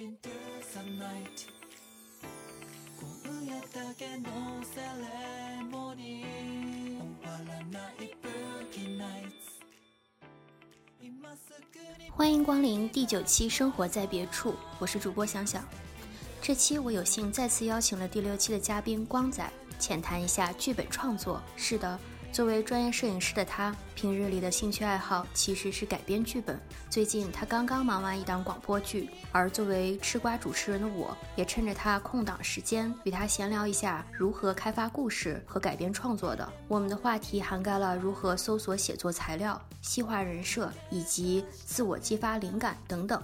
[0.00, 0.30] into
[0.62, 1.46] some night
[2.98, 6.24] 꿈이었다게 no ceremony
[7.00, 9.60] 오빠라 나이 boogie nights
[11.00, 15.62] 今すぐに欢迎光临第九期《生活在别处》，我是主播想想。
[16.40, 21.42] 这期我有幸再次邀请了第六期的嘉宾光仔，浅谈一下剧本创作。
[21.56, 21.98] 是的，
[22.31, 26.57] 作为专业摄影师的他，平日里的兴趣爱好其实是改编剧本。
[26.89, 36.49] 最近他刚刚忙完一档广播剧，而作为吃瓜主持人的我，也趁着他空档时间，与他闲聊一下如何开发故事和改编创作的。
[36.69, 43.21] 我们的话题涵盖了如何搜索写作材料、细化人设以及自我激发灵感等等。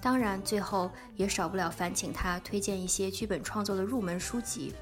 [0.00, 4.72] 当然，最后也少不了烦请他推荐一些剧本创作的入门书籍。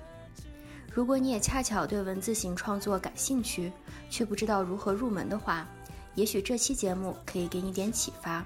[0.92, 3.72] 如果你也恰巧对文字型创作感兴趣，
[4.10, 5.68] 却不知道如何入门的话，
[6.14, 8.44] 也许这期节目可以给你点启发。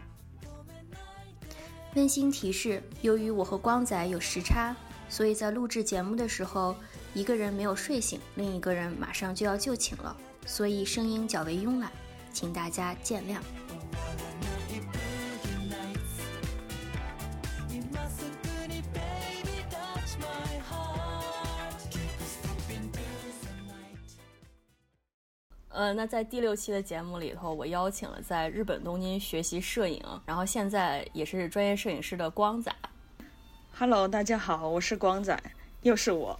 [1.94, 4.74] 温馨提示：由于我和光仔有时差，
[5.08, 6.74] 所以在录制节目的时候，
[7.14, 10.16] 一个人没有睡醒，另一个人马上就要就寝了，
[10.46, 11.90] 所以声音较为慵懒，
[12.32, 14.61] 请大家见谅。
[25.72, 32.70] 呃，那在第六期的节目里头，我邀请了在日本东京学习摄影，然后现在也是专业摄影师的光仔
[33.74, 35.38] ，Hello，大家好，我是光仔，
[35.80, 36.38] 又是我。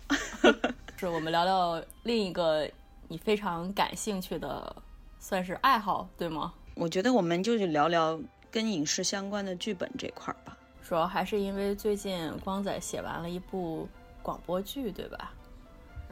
[0.99, 2.71] 是我们聊聊另一个
[3.09, 4.77] 你非常感兴趣的，
[5.19, 6.53] 算是爱好，对吗？
[6.75, 10.57] 我觉得我们就去聊聊跟影视相关的剧本这块儿吧。
[10.87, 13.89] 主要还是因为最近光仔写完了一部
[14.23, 15.33] 广播剧，对吧？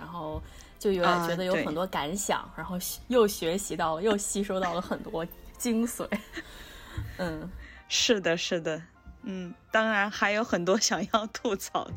[0.01, 0.43] 然后
[0.79, 5.25] 就有觉得有很多感想，然后学又学习到了，又吸收到了很多
[5.59, 6.09] 精髓。
[7.19, 7.49] 嗯，
[7.87, 8.83] 是的，是的，
[9.23, 11.93] 嗯，当然还有很多想要吐槽的。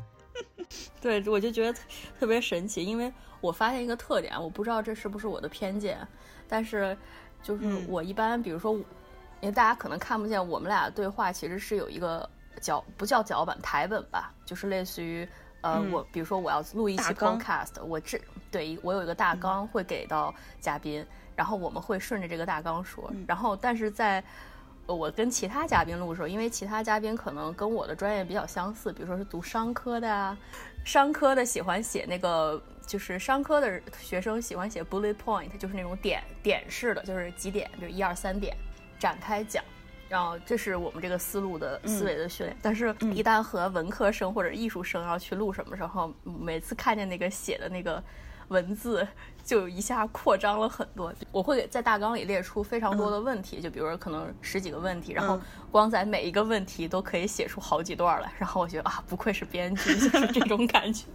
[1.01, 1.79] 对，我就觉得特
[2.19, 6.05] 特别神奇，因为我发现一个特点，我不知道这是不是我的偏见，
[6.49, 6.97] 但是
[7.41, 12.27] 就是嗯我一般，比如说，因为大家可能看不见我们俩对话，其实是有一个
[12.59, 15.27] 脚不叫脚本台本吧，就是类似于
[15.63, 15.91] 呃，嗯。
[15.91, 19.39] 我比如说我要录一期 podcast，我这对我有一个大嗯。
[19.39, 20.31] 纲会给到
[20.61, 21.03] 嘉宾，
[21.35, 23.25] 然后我们会顺着这个大纲说，嗯。
[23.27, 24.23] 然后但是在
[24.85, 30.37] 呃我跟其他嘉宾录的时候，因为其他嘉宾可能跟我的专业比较相似，比如说是读商科的啊、
[30.85, 38.55] 商科的喜欢写那个，就是商科的学生喜欢写 bullet point，就是那种点点式的，就是几点，比如一二三点
[38.99, 39.63] 展开讲。
[40.13, 48.03] 然后这是我们这个思路的思维的训练，但是一旦和文科生或者艺术生要去录什么时候，每次看见那个写的那个
[48.49, 49.07] 文字，
[49.43, 51.13] 就一下扩张了很多。
[51.31, 55.39] 我会给在大纲里列出非常多的问题，就比如说可能十几个问题，然后
[55.71, 61.05] 光在每一个问题都可以写出好几段来，然后我觉得啊，不愧是编剧， 就是这种感觉。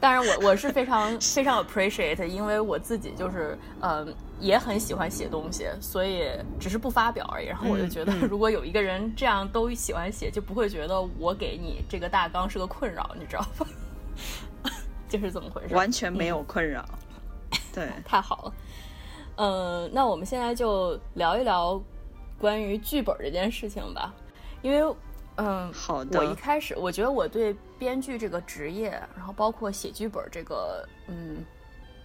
[0.00, 7.46] 当然我，我是非常 非常 appreciate，因为我自己就是嗯、呃也很喜欢写东西，所以只是不发表而已。
[7.46, 13.66] 然后我就觉得，如果有一个人这样都喜欢写，就不会觉得我给你这个大纲是个困扰，你知道吧？
[15.10, 15.74] 就是这么回事。
[15.74, 16.82] 完全没有困扰。
[17.74, 18.54] 对，太好了。
[19.36, 21.80] 嗯，那我们现在就聊一聊
[22.38, 24.12] 关于剧本这件事情吧，
[24.62, 24.94] 因为
[25.36, 31.44] 嗯，好的我一开始我觉得我对编剧这个职业，然后包括写剧本这个，嗯，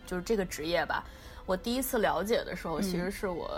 [0.05, 1.03] 就是这个职业吧，
[1.45, 3.49] 我第一次了解的时候，其实是我。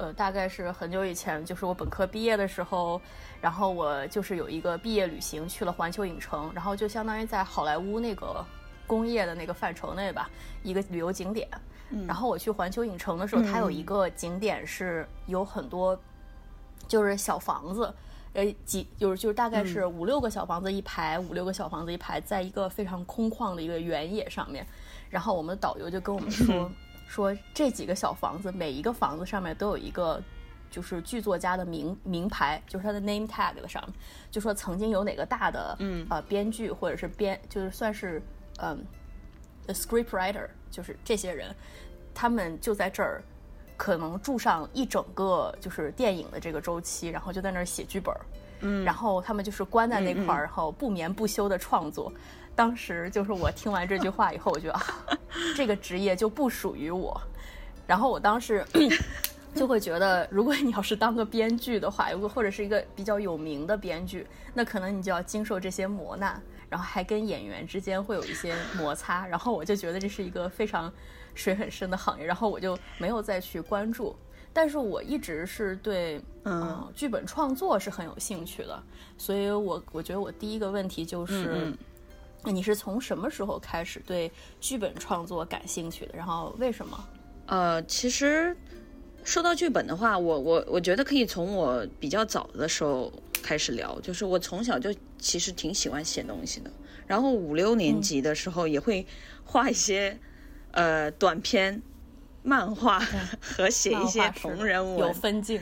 [0.00, 3.00] 呃，大概是很久以前，就是我本科毕业的时候，
[3.40, 8.46] 然后我就是有一个毕业旅行去了环球影城，然后就相当于在好莱坞那个
[8.88, 10.28] 工业的那个范畴内吧，
[10.64, 11.48] 一个旅游景点。
[12.06, 15.96] 然后我去环球影城的时候，它有一个景点是有很多
[16.88, 17.94] 就是小房子，
[18.32, 24.66] 呃，几就是就是大概是五六个小房子一排，五六个小房子一排，在一个非常空旷的一个原野上面。
[25.08, 26.70] 然后我们的导游就跟我们说，
[27.06, 30.20] 说这几个小房子，每一个房子上面都有一个。
[30.70, 33.94] 就是剧作家的名名牌，就是他的 name tag 的上面，
[34.30, 38.22] 就说曾经有哪个大的，嗯，呃，编剧或者是编，就是算是，
[38.58, 38.84] 嗯、
[39.64, 41.54] the script writer，就是这些人，
[42.14, 43.22] 他们就在这儿，
[43.76, 48.14] 可能住上一整个就是电影的这个周期，然后就在那儿写剧本，
[48.60, 52.12] 嗯，然后他们就是关在那块儿，然后不眠不休的创作。
[52.54, 54.82] 当时就是我听完这句话以后，我觉得啊，
[55.54, 57.20] 这个职业就不属于我。
[57.86, 58.66] 然后我当时
[59.54, 69.26] 就会觉得，如果你要是当个编剧的话，如果或者是一个比较有名的编剧，那可能你就要经受这些磨难，然后还跟演员之间会有一些摩擦。
[69.26, 70.92] 然后我就觉得这是一个非常
[71.34, 74.16] 水很深的行业，然后我就没有再去关注。
[74.52, 78.82] 但是我一直是对嗯呃剧本创作是很有兴趣的，
[79.16, 81.72] 所以我我觉得我第一个问题就是，
[82.44, 84.30] 嗯你是从什么时候开始对
[84.60, 86.16] 剧本创作感兴趣的？
[86.16, 87.08] 然后为什么？
[87.46, 88.56] 呃，其实
[89.22, 93.12] 说到剧本的话，我我我觉得可以从我比较早的时候
[93.48, 96.70] 开始聊，就是我从小就其实挺喜欢写东西的，
[97.06, 99.06] 然后五六年级的时候也会
[99.42, 100.18] 画一些、
[100.72, 101.80] 呃短篇、
[102.42, 103.00] 漫画
[103.40, 105.58] 和写一些同人文，有分镜，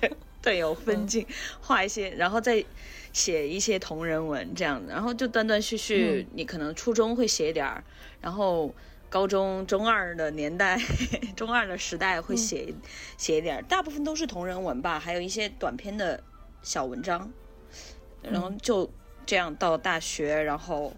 [0.00, 0.12] 对
[0.42, 1.24] 对，有分镜，
[1.60, 2.64] 画一些，然后再
[3.12, 7.84] 写一些同人文这样的，然后就断断续续，你可能初中会写一点儿，
[8.20, 8.74] 然后
[9.08, 10.76] 高中中二的年代，
[11.36, 12.74] 中二的时代会写、
[13.16, 16.20] 写一点儿，大部分都是同人文吧，还有一些短篇的
[16.64, 17.30] 小文章，
[18.20, 18.90] 然后就
[19.24, 20.92] 这样到大学，然后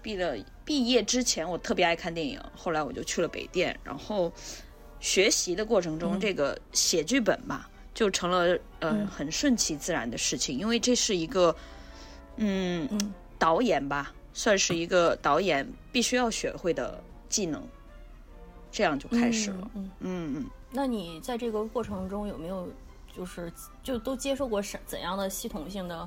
[0.00, 4.32] 毕了毕业之前，我特别爱看电影，后来我就去了北电，然后
[5.00, 11.56] 学习的过程中，这个写剧本吧，就成了呃、很顺其自然的事情，因为这是一个
[12.36, 13.14] 嗯嗯。
[13.38, 17.62] 导演吧，算是一个导演必须要学会的技能，
[18.72, 19.70] 这样就开始了。
[19.74, 20.46] 嗯，嗯嗯。
[20.70, 22.66] 那你在这个过程中有没有
[23.16, 23.50] 就是
[23.82, 26.06] 就都接受过什怎样的系统性的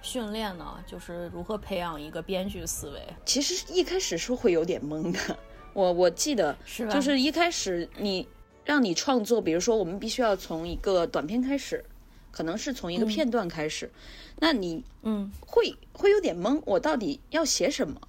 [0.00, 0.78] 训练呢？
[0.86, 5.36] 就是如何培养一个编剧思维，其实一开始是会有点懵的，
[5.72, 6.92] 我我记得是吧？
[6.94, 8.28] 就是一开始你
[8.64, 11.84] 让你创作，比如说我们必须要从一个短片开始，
[12.30, 13.90] 可能是从一个片段开始，
[14.38, 18.00] 那你嗯会会有点懵，我到底要写什么？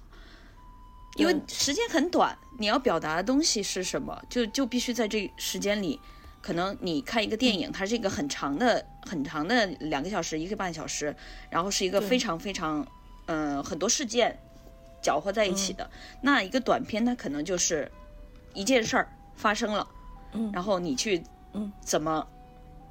[1.16, 5.98] 因为时间很短，你要表达的东西是什么，就就必须在这时间里。
[6.40, 11.14] 可能你看一个电影，它是一个很长的、很长的两个小时、一个半小时，
[11.50, 12.86] 然后是一个非常非常，
[13.26, 14.38] 嗯、很多事件
[15.02, 15.90] 搅和在一起的。
[16.22, 17.90] 那一个短片，它可能就是
[18.54, 19.86] 一件事儿发生了，
[20.32, 20.50] 嗯。
[20.52, 22.26] 然后你去，嗯，怎么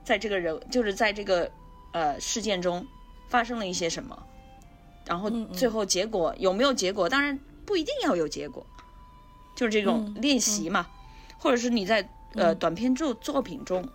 [0.04, 1.50] 在这个人，就是在这个
[1.94, 2.86] 呃事件中
[3.30, 4.22] 发生了一些什么，
[5.06, 7.08] 然后最后结果有没有结果？
[7.10, 8.66] 当然不一定要有结果，
[9.56, 10.22] 就是这种嗯。
[10.22, 10.88] 练习嘛，
[11.40, 12.58] 或者是你在呃嗯。
[12.58, 13.88] 短篇作作品中，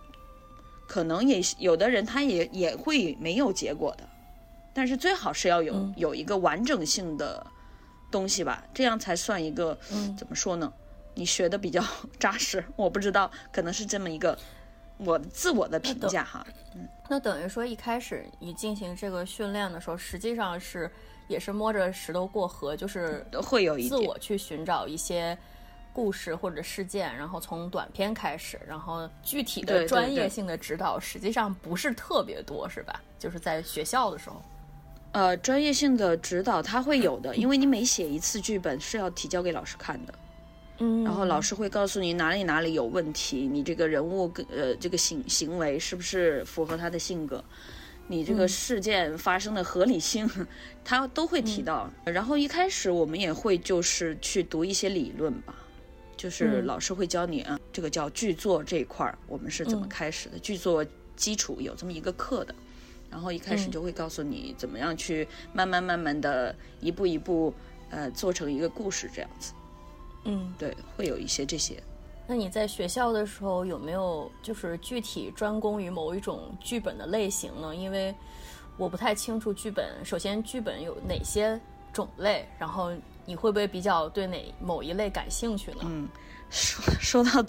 [0.87, 4.07] 可能也有的人他也也会没有结果的，
[4.73, 5.93] 但是最好是要有、嗯。
[5.97, 7.45] 有一个完整性的
[8.11, 10.15] 东西吧，这样才算一个、嗯。
[10.17, 10.71] 怎么说呢？
[11.15, 11.83] 你学的比较
[12.19, 14.37] 扎实，我不知道，可能是这么一个
[14.97, 16.45] 我自我的评价哈。
[16.75, 16.87] 嗯。
[17.07, 20.89] 那等于说，一开始你进行这个训练的时候，实际上是
[21.27, 25.37] 也是摸着石头过河，就是会有一自我去寻找一些
[25.93, 32.99] 故事或者事件，然后从短片开始，然后具体的专业性的指导实际上不是特别多，是吧？
[33.19, 34.41] 就是在学校的时候，
[35.11, 40.13] 呃，专业性的指导他会有的，因为你每写一次剧本是要提交给老师看的，
[40.79, 41.03] 嗯。
[41.03, 47.43] 然后老师会告诉你哪里哪里有问题，你这个人物跟呃这个行行为是不是符合他的性格，
[48.07, 50.29] 你这个事件发生的合理性，
[50.83, 51.89] 他都会提到。
[52.03, 55.55] 然后一开始我们也会就是去读一些理论吧，
[56.23, 60.85] 就是嗯老师会教你啊，这个叫剧作这一块儿，我们是怎么嗯开始的，剧作
[61.17, 62.55] 基础有这么一个课的。
[63.11, 67.53] 然后一开始嗯就会告诉你怎么样去慢慢慢慢的一步一步，
[67.89, 69.51] 呃，做成一个故事这样子。
[70.23, 71.83] 嗯，对，会有一些这些。
[72.25, 77.75] 那你在学校的时候有没有就是具体专攻于某一种剧本的类型呢？
[77.75, 78.15] 因为
[78.77, 81.59] 我不太清楚剧本，首先剧本有哪些
[81.91, 82.93] 种类，然后
[83.25, 85.79] 你会不会比较对哪某一类感兴趣呢？
[85.83, 86.07] 嗯，
[86.49, 87.45] 说 说到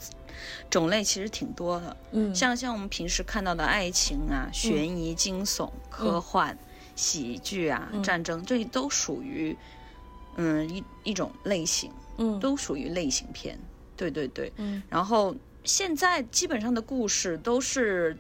[0.71, 1.97] 种类，其实挺多的。
[2.13, 6.57] 嗯像像我们平时看到的爱情啊、悬疑、惊悚、科幻、
[6.97, 9.57] 喜剧啊、嗯战争，这都属于
[10.37, 13.59] 嗯一一种类型，嗯都属于类型片。
[13.97, 14.53] 对对对。
[14.57, 18.17] 嗯然后现在基本上的故事都是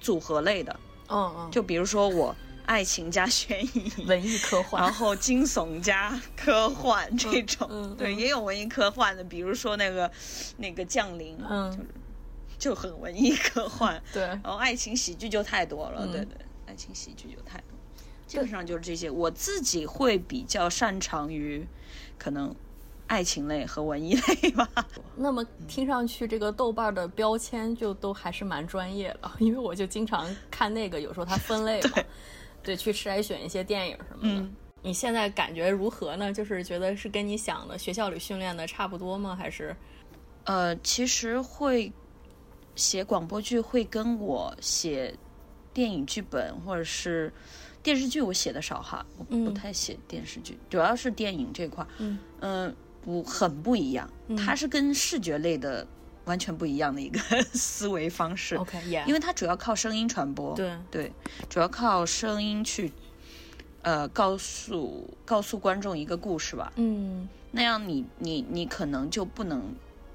[0.00, 2.34] 组合类的，嗯嗯，就比如说我
[2.66, 10.10] 爱情加悬疑，文艺科幻，然后惊悚加科幻这种，对，也有文艺科幻的，比如说那个
[10.56, 11.86] 那个降临，嗯。
[12.56, 14.00] 就很文艺科幻。
[14.12, 16.12] 对，然后爱情喜剧就太多了，嗯。
[16.12, 17.76] 对对，爱情喜剧就太多，
[18.26, 19.10] 基本上就是这些。
[19.10, 21.66] 我自己会比较擅长于
[22.16, 22.54] 可能
[23.08, 24.66] 爱情类和文艺类吧。
[25.16, 31.90] 那么听上去这个豆瓣的标签就都还是蛮专业的，因为我就经常看那个，有时候它分类嘛，
[32.64, 34.40] 对，去筛选一些电影什么的。
[34.40, 34.56] 嗯
[34.86, 36.30] 你现在感觉如何呢？
[36.30, 39.34] 就是觉得是跟你想的学校里训练的差不多吗？
[39.34, 39.74] 还是
[40.44, 41.90] 呃，其实会
[42.76, 45.14] 写广播剧会跟我写
[45.72, 47.32] 电影剧本或者是
[47.82, 54.06] 电视剧，我写的少哈，我不嗯太写电视剧，主要是电影这块儿，嗯嗯、不很不一样，
[54.36, 55.86] 它是跟视觉类的
[56.24, 57.20] 完全不一样的一个
[57.52, 58.56] 思维方式。
[58.56, 60.72] OK，yeah，、因为它主要靠声音传播，对。
[60.90, 61.12] 对，
[61.48, 62.92] 主要靠声音去，
[63.82, 66.72] 呃，告诉告诉观众一个故事吧。
[66.76, 67.28] 嗯。
[67.50, 69.62] 那样你你你可能就不能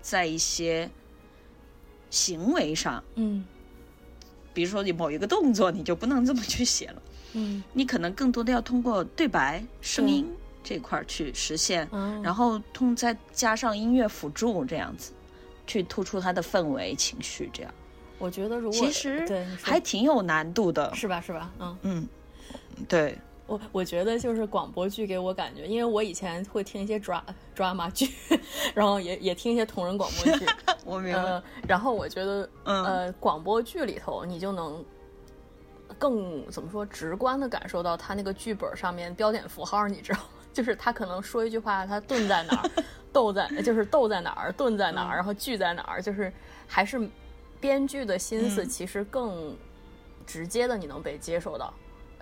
[0.01, 0.89] 在一些
[2.09, 3.45] 行为上，嗯。
[4.53, 7.01] 比如说你某一个动作，你就不能这么去写了。
[7.33, 7.63] 嗯。
[7.73, 10.27] 你可能更多的要通过对白、声音
[10.63, 15.11] 这块儿去实现，嗯，然后通再加上音乐辅助这样子，
[15.69, 17.71] 去突出它的氛围、情绪，这样
[18.17, 20.93] 我觉得如果其实对还挺有难度的。
[20.95, 21.51] 是吧是吧？
[21.59, 22.07] 嗯，嗯，
[22.87, 27.23] 对，我我觉得就是广播剧给我感觉，因为我以前会听一些抓
[27.53, 28.09] 抓马剧，
[28.73, 30.45] 然后也也听一些同人广播剧，
[30.83, 31.21] 我明白。
[31.21, 34.83] 呃，然后我觉得，嗯呃，广播剧里头你就能
[35.97, 40.25] 更怎么说直观的感受到他那个剧本上面标点符号，你知道吗？
[40.53, 42.69] 就是他可能说一句话，他顿在哪儿，
[43.13, 46.31] 逗在就是逗在哪儿，顿在哪儿，然后句在哪儿，就是
[46.67, 47.09] 还是
[47.59, 48.69] 编剧的心思嗯。
[48.69, 49.55] 其实更
[50.25, 51.73] 直接的，你能被接受到，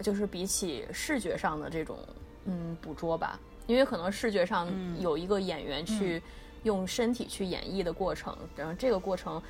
[0.01, 1.97] 就是比起视觉上的这种
[2.45, 4.67] 嗯捕捉吧，因为可能视觉上
[4.99, 6.21] 有一个演员去
[6.63, 9.41] 用身体去演绎的过程，然后这个过程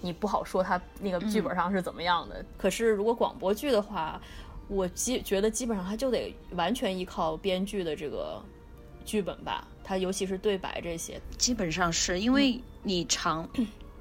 [0.00, 2.44] 你不好说他那个剧本上是怎么样的。
[2.56, 4.20] 可是如果广播剧的话，
[4.68, 8.42] 我基觉得基本上他就得完全依靠编剧的这个
[9.04, 11.18] 剧本吧，他尤其是对白这些。
[11.38, 13.48] 基本上是因为你长、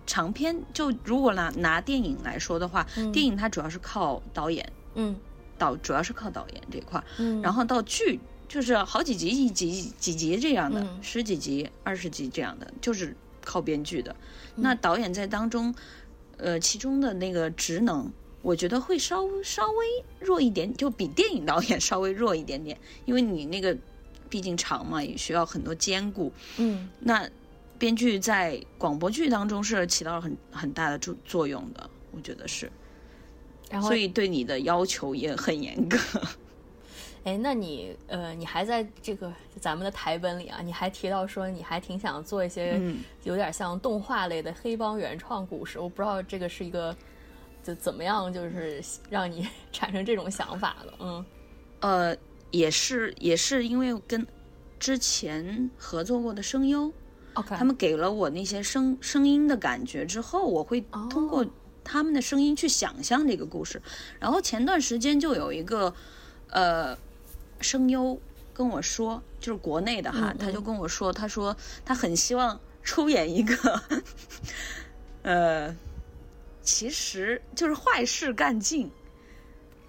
[0.06, 5.16] 长篇，就如果拿拿电影来说的话，电影它主要是靠导演嗯
[5.58, 8.20] 导，主要是靠导演这块儿，嗯，然后到剧
[8.50, 14.12] 就是好几集一集几集这样的，嗯十几集、二十集这样的，就是靠编剧的。
[14.58, 15.74] 嗯那导演在当中，
[16.36, 18.12] 呃，其中的那个职能。
[18.41, 19.86] 我觉得会稍稍微
[20.20, 23.75] 弱一点，就比电影导演稍微弱一点点，因为你那个
[24.29, 26.32] 毕竟长嘛，也需要很多兼顾。
[26.58, 27.29] 嗯那
[27.77, 32.72] 编剧在广播剧当中是起到了很很大的作作用的，我觉得是，
[33.70, 35.98] 然后所以对你的要求也很严格。
[37.24, 46.96] 哎，那你呃，你还在这个咱们的台本里啊，你还提到说你还挺想做一些嗯有点像动画类的黑帮原创故事，我不知道这个是一个
[47.68, 51.26] 就怎么样，就是让你 产生这种想法的，嗯。
[51.82, 52.16] 呃，
[52.52, 54.26] 也是也是因为跟
[54.80, 56.92] 之前合作过的声优
[57.34, 61.46] ，，OK，他们给了我那些声声音的感觉之后，我会通过
[61.84, 63.82] 他们的声音去想象这个故事。
[64.18, 65.94] 然后前段时间就有一个
[66.50, 66.98] 呃
[67.60, 68.20] 声优
[68.54, 71.56] 跟我说，就是国内的哈，他就跟我说，他说
[71.86, 73.82] 他很希望出演一个
[75.22, 75.76] 呃，
[76.68, 78.92] 其实就是坏事干尽，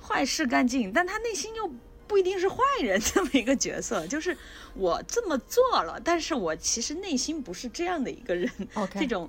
[0.01, 1.69] 坏事干尽，但他内心又。
[2.09, 4.35] 不一定是坏人这么一个角色，就是
[4.73, 8.51] 我这么做了，但是我其实内心不是这样的一个人。
[8.99, 9.29] 这种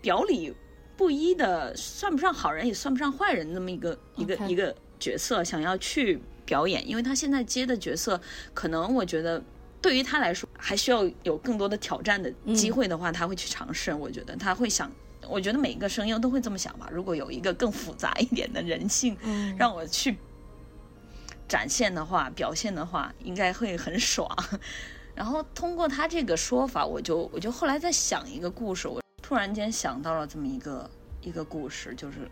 [0.00, 0.54] 表里
[0.96, 8.20] 不一的，算不上好人也算不上坏人，那么一个一个一个角色，想要去表演，因为他现在接的角色，
[8.54, 9.42] 可能我觉得
[9.82, 13.92] 对于他来说，还需要有更多的挑战的机会的话，他会去尝试。
[13.92, 14.88] 我觉得他会想。
[15.28, 16.88] 我觉得每一个声优都会这么想吧。
[16.92, 20.16] 如果有一个更复杂一点的人性，嗯让我去
[21.48, 24.28] 展现的话，表现的话，应该会很爽。
[25.14, 30.90] 然后通过他这个说法，我就我就后来在想一个故事，我突然间想到了这么一个
[31.22, 32.28] 一个故事，就是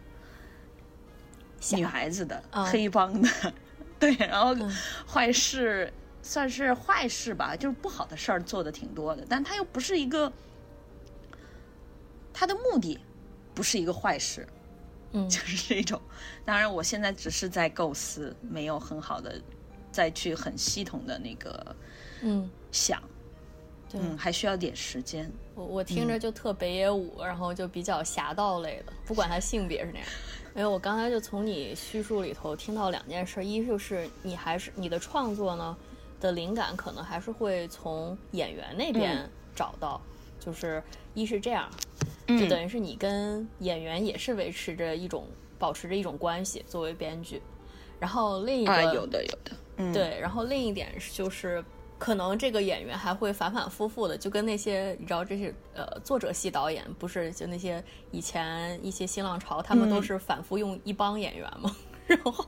[1.77, 3.29] 女孩子的、嗯黑帮的，
[3.99, 4.71] 对，然后嗯
[5.07, 5.91] 坏事、
[6.23, 10.31] 算是坏事吧，就是不好的事儿做的挺多的，但他又不是一个，
[12.35, 12.99] 他的目的
[13.55, 14.47] 不是一个坏事，
[15.13, 15.99] 嗯 就是这种。
[16.45, 19.41] 当然，我现在只是在构思，没有很好的
[19.93, 21.77] 再去很系统的那个
[22.23, 23.01] 嗯，想，
[23.89, 25.31] 对，嗯，还需要点时间。
[25.55, 30.09] 我我听着就特北野武，然后就比较侠盗类的，不管他性别是那样。
[30.57, 35.77] 因为我刚才就从你叙述里头听到两件事，一就是你还是你的创作呢
[36.21, 40.01] 的灵感可能还是会从演员那边找到，
[40.45, 40.83] 就是
[41.15, 41.71] 一是这样，
[42.27, 45.27] 就嗯等于是你跟演员也是维持着一种
[45.59, 47.41] 保持着一种关系，作为编剧。
[48.01, 51.65] 然后另一个、啊，有的有的，嗯，对，然后另一点是就是，
[51.99, 61.75] 可能这个演员还会反反复复的，就跟那些你知道，这些呃作者系导演，不是就那些以前一些新浪潮，他们都嗯是反复用一帮演员嘛，
[62.07, 62.45] 然后。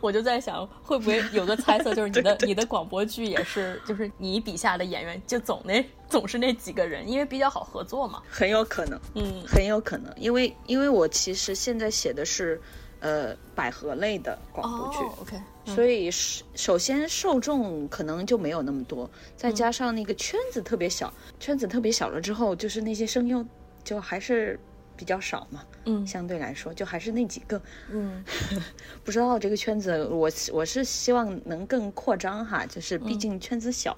[0.00, 8.22] 我就在想，会不会有个猜测，就是你的你的广播剧也是，就是你笔下的演员就总那总是那几个人，因为比较好合作嘛。
[8.28, 12.60] 很有可能，嗯很有可能，因为因为我其实现在写的是
[13.00, 14.98] 呃百合类的广播剧。
[14.98, 23.44] 哦，OK，所以是首先受众可能就没有那么多，再加上那个圈子特别小，圈子特别小了之后，就是那些声优
[23.82, 24.58] 就还是
[24.96, 27.60] 比较少嘛，嗯相对来说就还是那几个。
[27.90, 28.24] 嗯
[29.04, 33.96] 不知道这个圈子，我我是希望能更扩张哈，就是毕竟圈子小，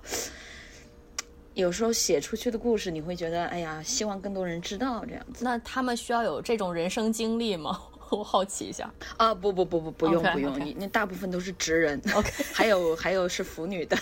[1.54, 7.80] 有时候写出去的故事，你会觉得哎呀，希望更多人知道这样子那他们需要有这种人生经历吗？
[8.10, 8.90] 我好奇一下。
[9.18, 13.96] 啊，不不不不不用不用 OK 那大部分都是直人 OK 还有还有是腐女的，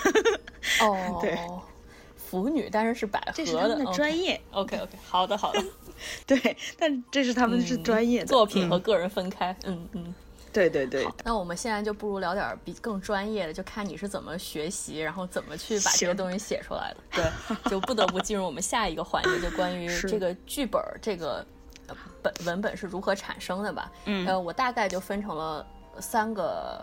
[0.81, 1.37] 哦，对，
[2.17, 4.17] 腐女，但是是百合这是他们的专。
[4.17, 5.65] 业，OK OK，好的好的，
[6.27, 9.57] 对，但这是他们是专业的作品和嗯个人分开。
[9.65, 10.15] 嗯嗯。
[10.53, 17.31] 对对对，那我们现在就不如聊点儿比更专业的，就看你是怎么学习，然后怎么去把这些东西写出来的。
[17.63, 21.45] 对，就不得不进入我们下一个环节，就关于这个剧本儿这个
[21.89, 23.93] 呃本文本是如何产生的吧。
[24.07, 25.67] 嗯呃，我大概就分成了
[26.01, 26.83] 三个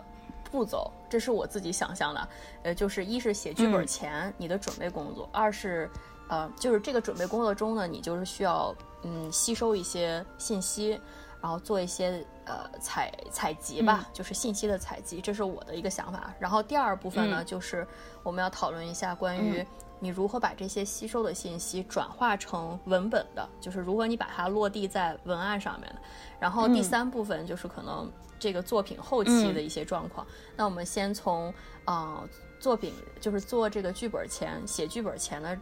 [0.52, 2.28] 步骤，这是我自己想象的。
[2.62, 5.90] 呃，就是一是写剧本嗯前你的准备工作，二是
[6.28, 8.72] 呃，就是这个准备工作中呢，你就是需要
[9.04, 11.00] 嗯吸收一些信息，
[11.40, 16.34] 然后做一些呃采采集吧，就是信息的采集，这是我的一个想法。
[16.38, 17.86] 然后第二部分呢，嗯就是
[18.22, 19.64] 我们要讨论一下关于
[20.00, 26.00] 你如何把这些吸收的信息转化成文本的，就是如何你把它落地在文案上面的。
[26.40, 30.26] 然后第三部分就是可能这个作品后期的一些状况。
[30.56, 31.52] 那我们先从
[31.84, 35.58] 呃作品就是做这个剧本前写剧本前的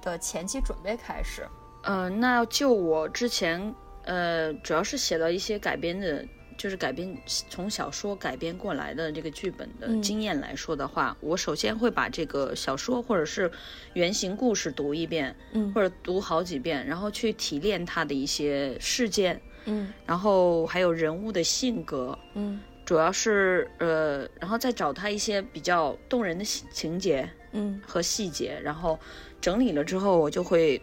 [0.00, 1.46] 的前期准备开始。
[1.88, 6.22] 呃，那就我之前呃，主要是写了一些改编的，
[6.58, 7.16] 就是改编
[7.48, 10.02] 从小说改编过来的这个剧本的嗯。
[10.02, 13.50] 经验来说的话，我首先会把这个小说或者是
[13.94, 19.90] 原型故事读一遍，嗯或者读好几遍，然后去提炼它的一些事件，嗯。
[20.04, 22.60] 然后还有人物的性格，嗯。
[22.84, 27.80] 主要是呃，然后再找他一些比较动人的情情节，嗯。
[27.86, 28.98] 和细节，然后
[29.40, 30.80] 整理了之后，我就会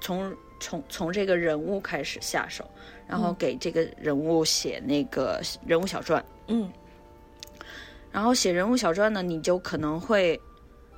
[0.00, 2.68] 从从从这个人物开始下手，
[3.06, 6.24] 然后给这个人物写那个人物小传。
[6.48, 6.70] 嗯
[8.12, 10.40] 然后写人物小传呢，你就可能会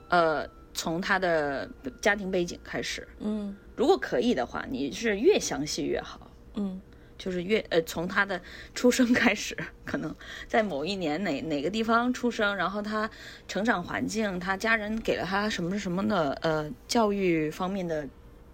[0.09, 1.69] 呃从他的
[2.01, 6.31] 家庭背景开始，嗯如果可以的话，你是越详细越好。
[6.55, 6.81] 嗯
[7.19, 8.41] 就是越呃从他的
[8.75, 10.13] 出生开始，可能
[10.49, 13.09] 在某一年哪哪个地方出生，然后他
[13.47, 18.09] 成长环境，他家人给了他什么什么的呃教育方面的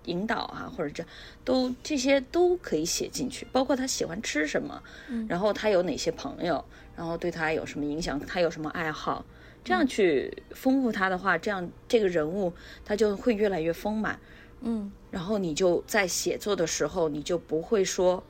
[0.08, 1.04] 引导啊，或者这
[1.44, 4.82] 都这些都可以写进去，包括他喜欢吃什么，
[5.28, 6.64] 然后他有哪些朋友，
[6.96, 9.24] 然后对他有什么影响，他有什么爱好，
[9.62, 12.52] 这样去丰富他的话，这样这个人物
[12.84, 14.18] 他就会越来越丰满。
[14.60, 18.22] 嗯然后你就在写作的时候，你就不会说，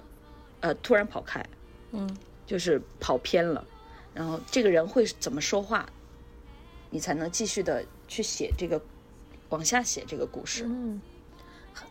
[0.61, 1.45] 呃，突然跑开，
[1.93, 3.67] 嗯就是跑偏了。
[4.15, 5.89] 然后这个人会怎么说话，
[6.91, 8.81] 你才能继续的去写这个，
[9.49, 10.65] 往下写这个故事。
[10.67, 11.01] 嗯。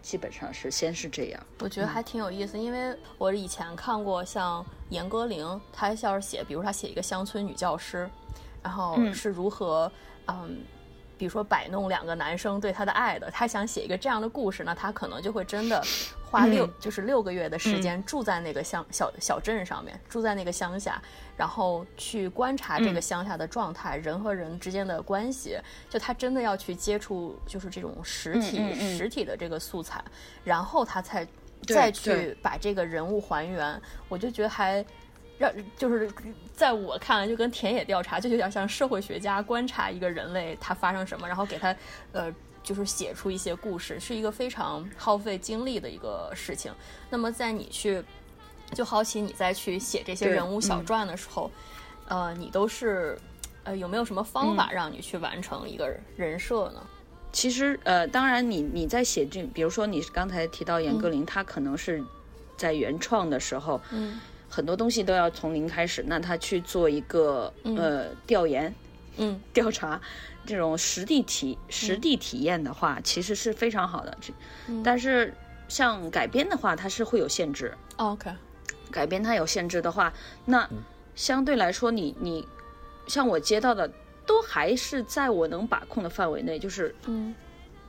[0.01, 1.41] 基本上是先是这样。
[1.59, 8.09] 我觉得还挺有意思，因为我以前看过像严歌苓，她要是写，比如她写一个乡村女教师，
[8.63, 9.91] 然后嗯是如何，
[10.27, 10.59] 嗯，
[11.17, 15.83] 比如说摆弄两个男生对她的爱的，她想写一个这样的故事，那她可能就会真的
[16.29, 16.73] 花六、嗯。
[16.79, 21.01] 就是六个月的时间住在那个乡小小镇上面，住在那个乡下，
[21.35, 23.01] 然后去观察这个嗯。
[23.01, 25.57] 乡下的状态，人和人之间的关系，
[25.89, 30.03] 就他真的要去接触，就是这种实体、实体的这个素材，
[30.43, 31.25] 然后他才
[31.65, 34.85] 再去把这个人物还原，我就觉得还
[35.37, 36.11] 让就是
[36.53, 41.75] 在我看来就跟田野调查，就有点像社会学家观察一个人类他发生什么，然后给他
[42.11, 42.33] 呃。
[42.67, 46.69] 就是写出一些故事，是一个非常耗费精力的一个事情。
[47.10, 48.03] 那么在你去
[48.73, 51.49] 就好奇你再去写这些人物小嗯传的时候，
[52.10, 53.17] 呃，你都是
[53.63, 56.86] 呃有没有什么方嗯法让你去完成一个人设呢？
[57.32, 62.03] 其实呃，当然你你在写这，比如说你刚才提到严歌苓，她可能是
[62.58, 68.75] 在原创的时候，嗯很多东西都要从零开始，那他去做一个呃调研。
[69.19, 69.99] 嗯调查
[70.47, 74.17] 这种实地体实地体验的话，其实是非常好的。
[74.21, 74.33] 这，
[74.83, 75.33] 但是
[75.67, 77.71] 像改编的话，它是会有限制。
[77.97, 78.31] ，OK，
[78.89, 80.12] 改编它有限制的话，
[80.45, 80.67] 那
[81.13, 82.47] 相对来说你，你
[83.07, 83.91] 像我接到的，
[84.25, 87.36] 都还是在我能把控的范围内，就是嗯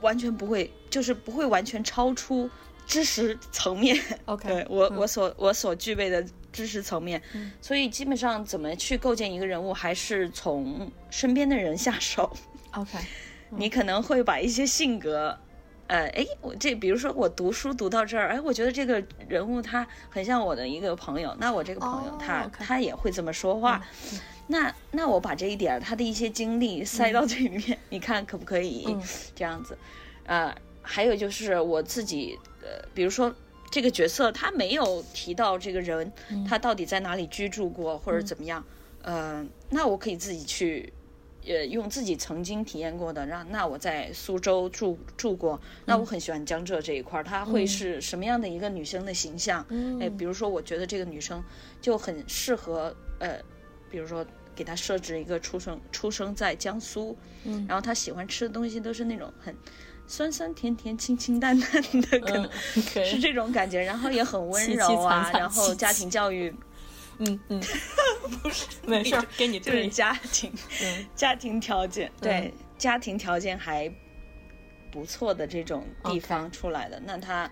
[0.01, 2.49] 完全不会，就是不会完全超出
[2.85, 3.97] 知识层面。
[4.25, 7.21] ，OK，对我我所我所具备的知识层面，
[7.61, 12.31] 所以基本上怎么去构建一个人物，还是从身边的人下手。
[12.71, 12.97] OK，
[13.49, 15.37] 你可能会把一些性格，
[15.87, 23.83] 呃，哎，我这比如说我读书读到这儿，哎，我觉得这个人物他很像我的一个朋友，那我这个朋友、哦他他也会这么说话，
[24.47, 29.01] 那那我把这一点他的一些经历塞到这里面，你看可不可以、嗯。
[29.35, 29.77] 这样子？
[30.25, 33.33] 呃，还有就是我自己呃，比如说
[33.69, 36.11] 这个角色他没有提到这个人，
[36.47, 38.63] 他到底在哪里居住过或者怎么样，
[39.01, 40.93] 呃，那我可以自己去。
[41.47, 49.65] 呃，用自己曾经体验过的，让那我在苏州住住过，那我很喜欢江浙这一块儿，它会是什么样的一个女生的形象？
[50.01, 51.41] 哎，比如说，我觉得这个女生
[51.81, 53.39] 就很适合，呃，
[53.89, 59.55] 比如说给她设置一个出生出生在江苏，嗯，然后她喜欢吃的东西都是那种很
[60.09, 62.49] 酸酸甜甜、清清淡淡的，可能
[62.81, 66.53] 是这种感觉，然后也很温柔啊，然后家庭教育。
[67.19, 67.61] 嗯嗯，
[68.41, 70.51] 不是，没事，给你就是家庭，
[71.15, 73.91] 家庭条件，对家庭条件还
[74.89, 77.47] 不错的这种地方出来的，那他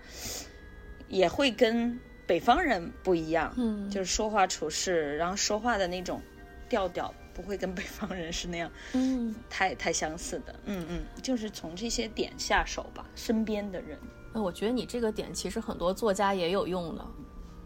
[1.06, 6.20] 也会跟北方人不一样，嗯，就是说话处事，然后说话的那种
[6.68, 13.96] 调调不会跟北方人是那样，嗯，太太相似的，嗯嗯，就是从这些点下手吧，身边的人，
[14.32, 17.06] 那我觉得你这个点其实很多作家也有用的。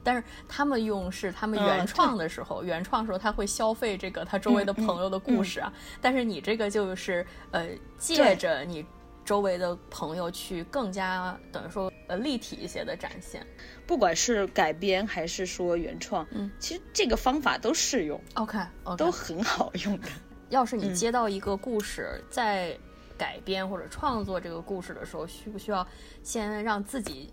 [0.04, 5.72] 但是他们用是他们原创的时候，原创时候他会消费这个他周围的朋友的故事啊。
[6.02, 8.84] 但是你这个就是呃借着你
[9.24, 13.46] 周围的朋友去更加等于说呃立体一些的展现。
[13.86, 18.58] 不管是改编还是说原创，嗯，其实这个方法都适用，OK，
[18.96, 20.08] 都很好用的。
[20.50, 22.76] 要是你接到一个故事，在
[23.16, 25.86] 改编或者创作这个故事的时候，需不需要
[26.22, 27.32] 先让自己？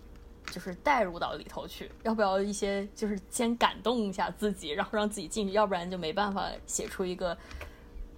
[0.50, 7.36] 就是带入到里头去，要不要一些就是先感动一下自己，然后让自己进去，要不然就没办法写出一个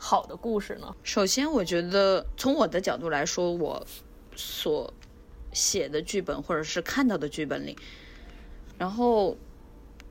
[0.05, 0.97] 好的故事呢？
[1.05, 3.87] 首先，我觉得从我的角度来说，我
[4.35, 4.93] 所
[5.53, 7.79] 写的剧本或者是看到的剧本里，
[8.77, 9.37] 然后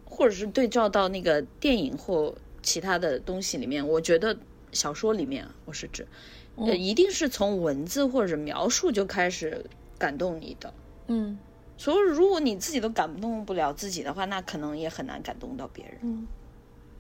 [0.06, 4.38] 或者是对照到那个电影或其他的东西里面，我觉得
[4.72, 6.08] 小说里面，我是指，
[6.56, 9.66] 呃，一定是从文字或者描述就开始
[10.00, 10.74] 感动你的，
[11.08, 11.38] 嗯。
[11.78, 15.98] 所以，如果你自己都感动不了自己的话，那可能也很难感动到别人。
[16.04, 16.28] 嗯，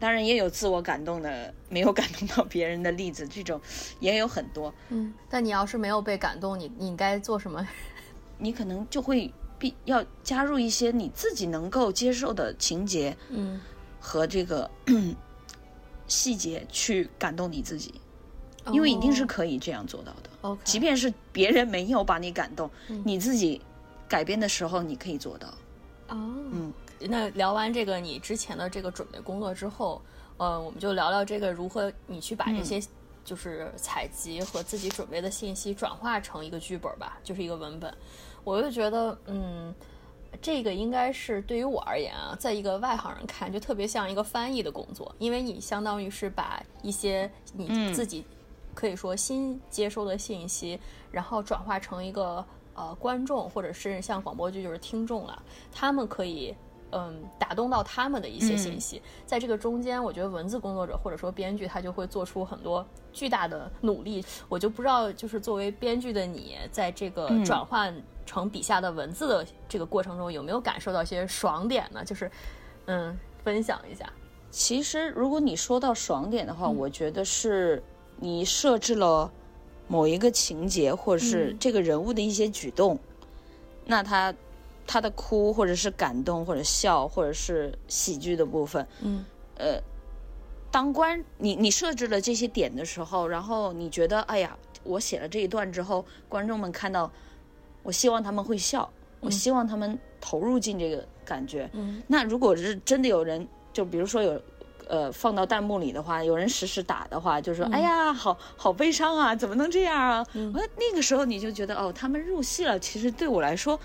[0.01, 3.61] 当然也有自我感动的，没有感动到别人的例子，这种
[4.01, 4.73] 也有很多。
[4.89, 7.65] 嗯，但你要是没有被感动，你你应该做什么？
[8.39, 13.61] 你可能就会必要加入一些你自己能够接受的情节，嗯，
[13.99, 14.69] 和这个
[16.07, 17.93] 细节去感动你自己，
[18.71, 20.29] 因为一定是可以这样做到的。
[20.41, 22.69] OK，即便是别人没有把你感动，
[23.05, 23.61] 你自己。
[24.09, 25.47] 改编的时候，你可以做到。
[26.09, 26.17] 哦，
[26.51, 26.73] 嗯，
[27.07, 30.01] 那聊完这个你之前的这个准备工作之后，
[30.37, 32.81] 呃，我们就聊聊这个如何你去把这些
[33.23, 37.93] 就是采集和自己准备的信息转化成一个剧本吧，就是一个文本。
[38.43, 39.73] 我就觉得，嗯，
[40.41, 48.25] 这个应该是对于我而言啊，在一个外行人看，就特别像一个翻译的工作，因为你相当于是把一些你自己
[48.73, 50.79] 可以说新接收的信息，
[51.11, 52.45] 然后转化成一个。
[52.73, 56.55] 呃，观众或者是像广播剧就是听众了，他们可以
[56.91, 64.23] 嗯打动到他们的一些信息，在这个中间，我觉得文字工作者或者说编剧他就会做出很多巨大的努力。
[64.47, 67.93] 我就不知道，就是作为编剧的你，在这个转换
[68.25, 72.03] 成笔下的文字的这个过程中，有没有感受到一些爽点呢？
[72.05, 72.29] 就是
[72.85, 74.11] 嗯，分享一下。
[74.49, 77.81] 其实，如果你说到爽点的话，我觉得是
[78.17, 79.31] 你设置了。
[79.87, 82.97] 某一个情节，或者是这个人物的一些举动，
[83.85, 84.33] 那他
[84.85, 89.23] 他的哭，或者是感动，或者笑，或者是喜剧的部分，嗯，
[89.57, 89.81] 呃，
[90.71, 97.11] 当观你你设置了这些点的时候，然后你觉得，哎呀，我写了这一段之后，观众们看到，
[97.83, 101.69] 我希望他们会笑，我希望他们投入进这个感觉。
[101.73, 104.41] 嗯，那如果是真的有人，就比如说有。
[104.89, 112.77] 呃，放到弹幕里的话，有人实时打的话，就说：“哎呀，好好悲伤啊，怎么能这样啊？”我说那个时候你就觉得哦，他们入戏了。
[112.77, 113.79] 其实对我来说，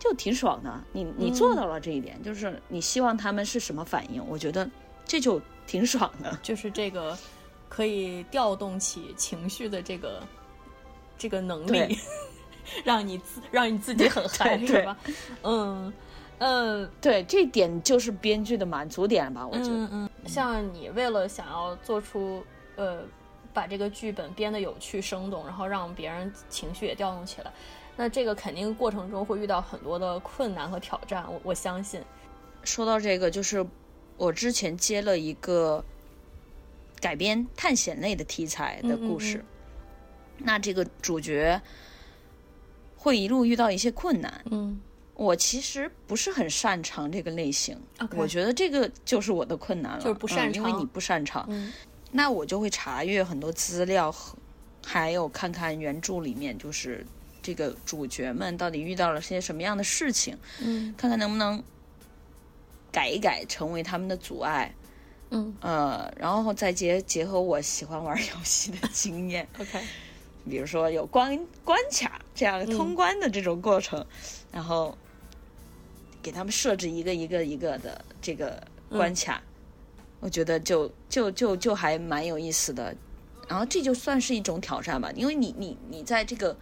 [0.00, 0.82] 就挺爽的。
[0.92, 4.20] 你你做到了这一点，就是你希望他们是什么反应？
[4.28, 4.68] 我觉得
[5.04, 6.36] 这就挺爽的。
[6.42, 7.16] 就是这个
[7.68, 10.20] 可以调动起情绪的这个
[11.16, 11.96] 这个能力，
[12.82, 14.98] 让你自让你自己很嗨， 是吧？
[15.42, 15.92] 嗯。
[16.42, 19.46] 嗯，对，这点就是编剧的满足点吧？
[19.46, 22.42] 我觉得，嗯嗯，像你为了想要做出，
[22.76, 23.02] 呃，
[23.52, 27.52] 把这个剧本编得有趣生动，然后让别人情绪也调动起来，
[28.00, 31.22] 那这个肯定过程中会遇到很多的困难和挑战。
[31.30, 32.00] 我我相信。
[32.64, 33.64] 说到这个，就是
[34.16, 35.84] 我之前接了一个
[36.98, 39.44] 改编探险类的题材的故事，
[40.38, 41.60] 那这个主角
[42.96, 44.80] 会一路遇到一些困难，嗯。
[45.12, 47.78] 我其实不是很擅长这个类型，
[48.16, 51.46] 我觉得这个就是我的困难了，就是不擅长，因为你不擅长，
[52.10, 54.34] 那我就会查阅很多资料，和
[54.82, 57.04] 还有看看原著里面就是
[57.42, 60.94] 这个主角们到底遇到了些什么样的事情，嗯。
[60.96, 61.62] 看看能不能
[62.92, 64.74] 改一改，成为他们的阻碍。
[65.30, 65.54] 嗯。
[65.60, 69.80] 呃，然后再结结合我喜欢玩游戏的经验，， OK，
[70.48, 74.04] 比如说有关关卡这样通关的这种过程，
[74.50, 74.96] 然后
[76.22, 79.42] 给他们设置一个一个一个的这个关卡，
[80.20, 82.94] 我觉得就就就就还蛮有意思的。
[83.48, 86.56] 然后这就算是一种挑战吧，因为你你你在这个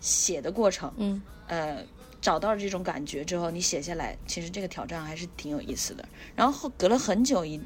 [0.00, 1.84] 写的过程，嗯呃，
[2.20, 6.04] 找到了这种感觉之后，你写下来，其实这个挑战还是挺有意思的。
[6.34, 7.60] 然后隔了很久一，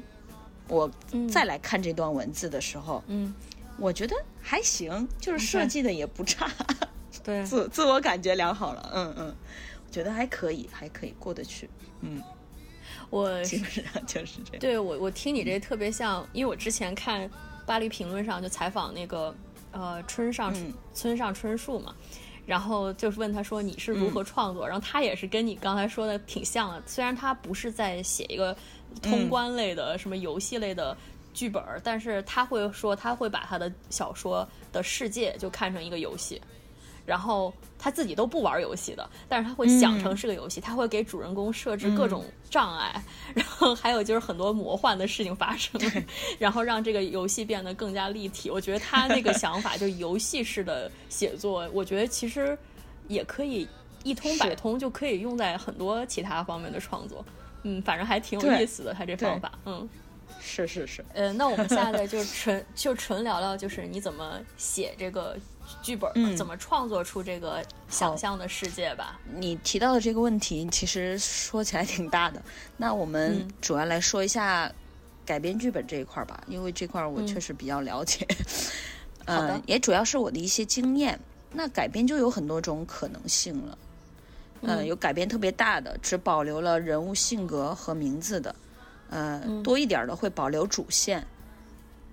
[0.67, 3.33] 我嗯再来看这段文字的时候，嗯，
[3.77, 6.49] 我觉得还行，就是设计的也不差，
[7.23, 8.91] 对， 自自我感觉良好了。
[8.93, 9.35] 嗯嗯，
[9.85, 11.69] 我觉得还可以，还可以过得去。
[12.01, 12.21] 嗯，
[13.09, 14.59] 我 基本上就是这样。
[14.59, 17.29] 对我，我听你这特别像，因为我之前看
[17.65, 19.35] 巴黎评论上就采访那个
[19.71, 21.95] 呃村上、嗯村上春树嘛，
[22.45, 28.55] 然后就是问他说你是如何创作，然后他也是跟你刚才说的挺像的，虽然他不是在写一个
[29.01, 30.95] 通关类的、什么游戏类的
[31.33, 36.41] 剧本儿，但是他会说他会把他的小说的世界就看成一个游戏。
[37.05, 45.79] 然后他自己都不玩游戏的，但是他会想成是个游戏，他会给主人公设置各种障碍，然后还有就是很多魔幻的事情发生，
[46.39, 48.49] 然后让这个游戏变得更加立体。
[48.49, 52.57] 我觉得他那个想法，就游戏式的写作，我觉得其实
[53.07, 53.67] 也可以
[54.03, 57.25] 一通百通，就可以用在很多其他方面的创作。
[57.63, 59.51] 嗯，反正还挺有意思的，他这方法。
[59.65, 59.87] 嗯，
[60.41, 65.37] 是是是，呃，那我们现在就纯就纯聊聊，就是你怎么写这个
[65.81, 69.19] 剧本，嗯怎么创作出这个想象的世界吧。
[69.35, 72.41] 你提到的这个问题，其实说起来挺大的。
[72.77, 74.71] 那我们嗯主要来说一下
[75.25, 78.27] 改编剧本这一块儿吧，因为这块儿我嗯确实比较了解。
[79.25, 81.19] 呃，也主要是我的一些经验。
[81.55, 83.77] 那改编就有很多种可能性了。
[84.63, 88.53] 呃，嗯有改编特别大的，只保留了人物性格和名字的；
[89.09, 91.25] 呃，嗯多一点的会保留主线，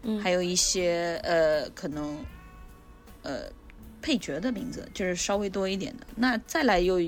[0.02, 2.16] 嗯还有一些呃可能
[3.22, 3.42] 呃
[4.02, 6.06] 配角的名字，就是稍微多一点的。
[6.16, 6.98] 那再来又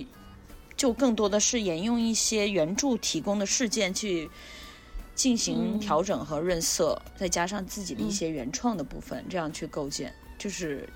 [0.76, 4.30] 就更多的是沿用一些原著提供的事件去
[5.14, 10.88] 进行嗯调整和润色，再加上自己的一些原创的部分，这样去构建，就是。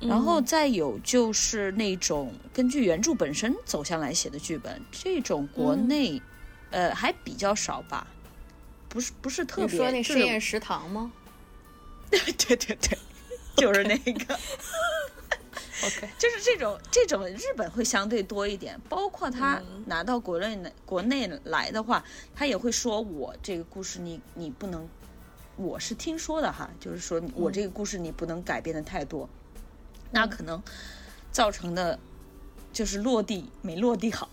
[0.00, 6.20] 然后嗯再有就是那种根据原著本身走向来写的剧本，这种国嗯内、
[6.70, 8.06] 呃还比较少吧，
[8.88, 9.70] 不是不是特别。
[9.70, 11.12] 你说那就是实验食堂吗
[12.10, 12.98] 对对 对，
[13.56, 14.38] 就是那个。？
[15.82, 22.02] OK，就是这种这种日本会相对多一点，包括他嗯拿到国内来、国内来的话，
[22.34, 24.88] 他也会说我这个故事你你不能，
[25.56, 29.28] 我是听说的哈，就是说我这个故事你不能改变的太多，
[30.12, 30.62] 那可能
[31.30, 31.98] 造成的
[32.72, 34.30] 就是落地没落地好，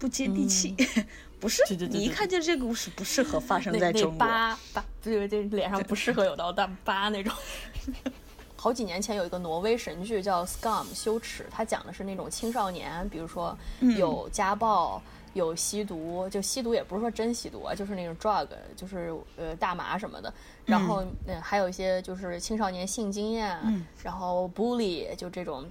[0.00, 0.74] 不接地气，
[1.38, 7.32] 不是你一看就这个故事不适合发生在中国，疤疤，对对对，脸上不适合有道大疤那种。
[8.56, 13.56] 好几年前有一个挪威神剧叫《Scum》羞耻，它讲的是那种青少年，比如说
[13.98, 15.00] 有家暴、
[15.34, 20.32] 有吸毒，就吸毒也不是说真吸毒啊，就是那种 drug，就是呃大麻什么的。
[20.64, 23.56] 然后嗯、呃还有一些就是青少年性经验，
[24.02, 25.64] 然后 bully 就这种。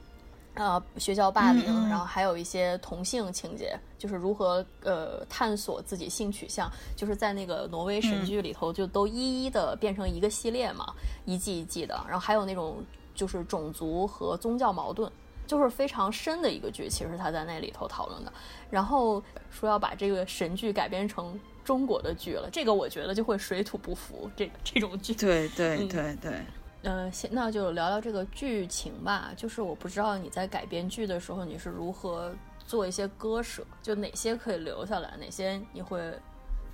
[0.56, 10.94] 呃，学校霸凌，嗯嗯然后还有一些同性情节，就是如何呃探索自己性取向，就是在那个挪威神剧里头就都一一的变成一个系列嘛，
[11.26, 11.94] 一季一季的。
[12.08, 15.12] 然后还有那种就是种族和宗教矛盾，
[15.46, 18.32] 就是非常深的一个剧，其实他在那里头讨论的。
[18.72, 25.14] 然后说要把这个神剧改编成中国的剧了，这个我觉得就会水土不服，这这种剧。
[25.14, 26.32] 对对嗯对对。
[26.86, 29.32] 呃，先那就聊聊这个剧情吧。
[29.36, 32.34] 就是我不知道你在改编剧的时候，你是如何
[32.66, 36.00] 做一些割舍，就哪些可以留下来，哪些你会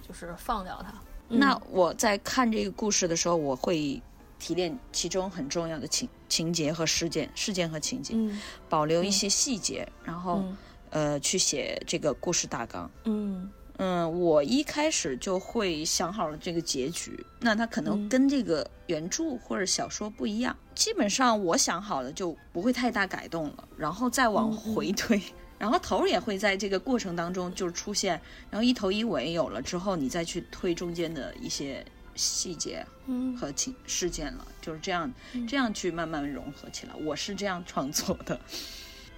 [0.05, 0.93] 就是放掉它。
[1.29, 4.01] 那我在看这个故事的时候，我会
[4.37, 10.57] 提炼其中很重要的情情节和事件，事件和情节，嗯保留一些细节，然后、嗯
[10.89, 12.91] 呃去写这个故事大纲。
[13.05, 13.49] 嗯
[13.83, 20.55] 嗯，我一开始就会想好了这个结局，那它可能嗯跟这个原著或者小说不一样。
[20.75, 25.19] 基本上我想好了就不会太大改动了，然后再往回推，
[25.57, 35.11] 然后头儿也会在这个过程当中就出现，然后一头一尾有了之后，你再去推中间的一些细节嗯和情事件了，就是这样
[35.49, 36.93] 这样去慢慢融合起来。
[37.03, 38.39] 我是这样创作的。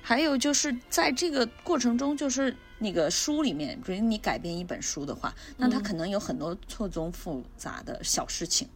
[0.06, 8.68] 还有就是在这个过程中，就是那个书里面，比如你改编一本书的话，那它可能有很多错综复杂的小事情，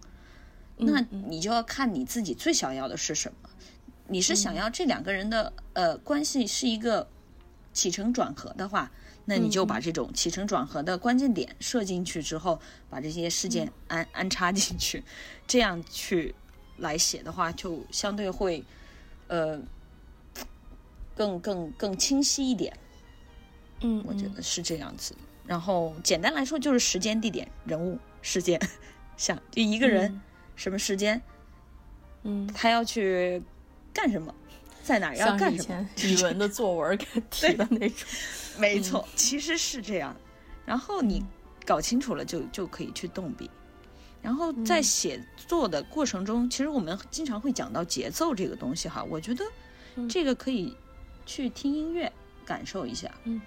[0.77, 3.49] 那你就要看你自己最想要的是什么。
[4.07, 7.05] 你是想要这两个人的、呃关系是一个
[7.73, 8.89] 起承转合的话，
[9.25, 15.03] 那你就把这种起承转合的关键点设进去之后，把这些事件安、安插进去，
[15.45, 16.33] 这样去
[16.77, 18.63] 来写的话，就相对会
[19.27, 19.59] 呃
[21.13, 22.73] 更更更清晰一点。
[23.81, 25.15] 嗯，我觉得是这样子。
[25.45, 28.59] 然后简单来说就是时间、地点、人物、事件，
[29.17, 30.21] 像就一个人、嗯
[30.55, 31.21] 什么时间，
[32.23, 33.39] 嗯，他要去
[33.93, 34.33] 干什么，
[34.81, 35.87] 在哪儿要干什么。
[36.03, 38.07] 语文的作文给提的那种。
[38.57, 40.15] 没错，其实是这样。
[40.65, 41.27] 然后你嗯
[41.63, 43.47] 搞清楚了就，就可以去动笔。
[44.19, 49.03] 然后嗯在写作的过程中，其实我们经常会讲到节奏这个东西哈。
[49.03, 49.45] 我觉得
[49.95, 50.75] 嗯这个可以
[51.27, 52.11] 去听音乐
[52.43, 53.39] 感受一下，嗯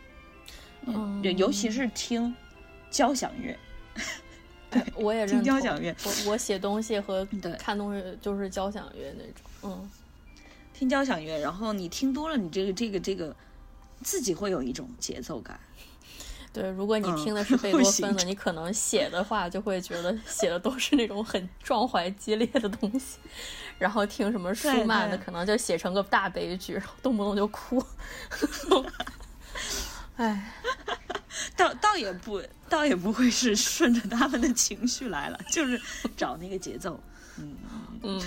[0.87, 2.35] 嗯，尤尤其是听
[2.91, 3.57] 交响乐。
[4.71, 5.43] 对，我也 听。
[5.43, 7.27] 交响乐我我写东西和
[7.59, 9.35] 看东西就是交响乐那种。
[9.63, 9.91] 嗯
[10.73, 13.37] 听交响乐，然后你听多了，你这个这个这个
[14.03, 15.61] 自己会有一种节奏感。
[16.55, 23.19] 对，如果你嗯听的是贝 多芬的，你可能写的话就会觉得写的都是那种很壮怀激烈的东西，
[23.79, 27.85] 然后听什么舒对曼的，可能就写成个大悲剧，然后动不动就哭。
[30.23, 30.53] 哎，
[31.57, 35.81] 倒倒也不倒也不会是顺着他们的情绪来了，就是
[36.17, 37.01] 找那个节奏。
[37.39, 37.57] 嗯，
[38.03, 38.21] 嗯，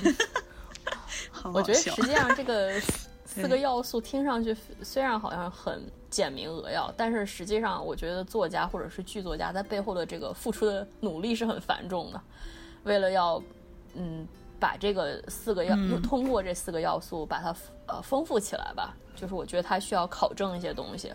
[1.31, 3.07] 好 好我觉得实际上这个四
[3.43, 12.19] 四个要素听上去虽然好像很简明扼要，但是实际上我觉得作家或者是剧作家在背后的这个付出的努力是很繁重的，
[12.83, 13.41] 为了要
[13.93, 14.27] 嗯
[14.59, 16.01] 把这个四个要、嗯。
[16.01, 17.55] 通过这四个要素把它
[17.87, 21.11] 呃丰富起来吧，就是我觉得它需要考证一些东西，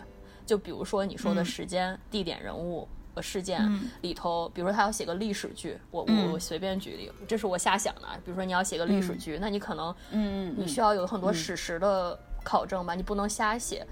[0.49, 2.87] 就比如说你说的嗯时间、地点、人物。
[3.15, 8.15] 和事件嗯里头，比如说他要写个历史剧，我我随便举例，这是我瞎想的啊。
[8.23, 13.83] 比如说你要写个历史剧，那你可能嗯嗯你需要有很多史实的考证吧，你不能瞎写。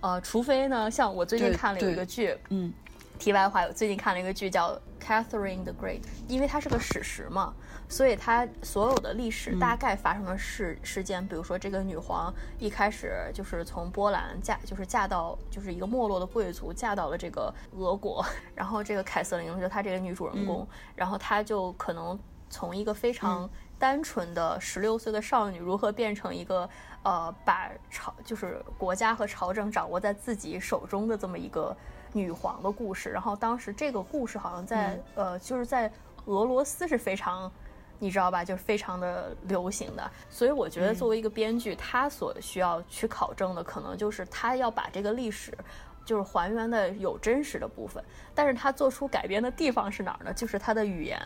[0.00, 2.72] 呃，除非呢，像我最近看了有一个剧，嗯
[3.18, 4.70] 题外话，我最近看了一个剧叫
[5.04, 7.52] 《Catherine the Great》，因为它是个史实嘛，
[7.90, 18.24] 所以它所有的历史大概发生的事、事件，比如说这个女皇一开始就是从波兰嫁，就是嫁到就是一个没落的贵族，嫁到了这个俄国，
[18.54, 22.16] 然后这个凯瑟琳就她这个女主人公，然后她就可能
[22.48, 26.70] 从一个非常单纯的十六岁的少女，如何变成一个
[27.02, 31.76] 呃把朝就是国家和朝政掌握在自己手中的这么一个
[32.12, 33.10] 女皇的故事。
[33.10, 35.90] 然后当时这个故事好像在、呃就是在
[36.26, 37.50] 俄罗斯是非常。
[38.00, 38.44] 你知道吧？
[38.44, 45.56] 就是非常的流行的，所以我觉得作为一个编剧，他所需要去考证的，可能就是他要把这个历史，
[46.04, 48.02] 就是还原的有真实的部分，
[48.34, 50.32] 但是他做出改编的地方是哪儿呢？
[50.32, 51.20] 就是他的语言。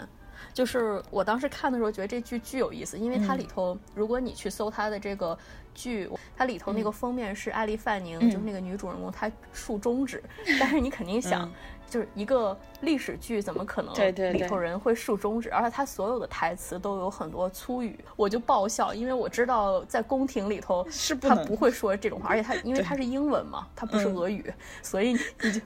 [0.55, 5.37] 就是我当时看的时候，觉得这剧巨有意思，因为它里头，如果你去搜它的这个
[5.75, 10.23] 剧，它里头那个封面是艾丽范宁，就是那个女主人公，她竖中指，
[10.61, 11.53] 但是你肯定想，嗯。
[11.87, 15.49] 就是一个历史剧，怎么可能对对对里头人会竖中指？
[15.51, 24.15] 而且它所有的台词都有很多粗语，我就爆笑，因为我知道在宫廷里头他是不能不会说这种话， 而且他因为他是英文嘛，他不是嗯。
[24.17, 25.61] 俄语，所以你就。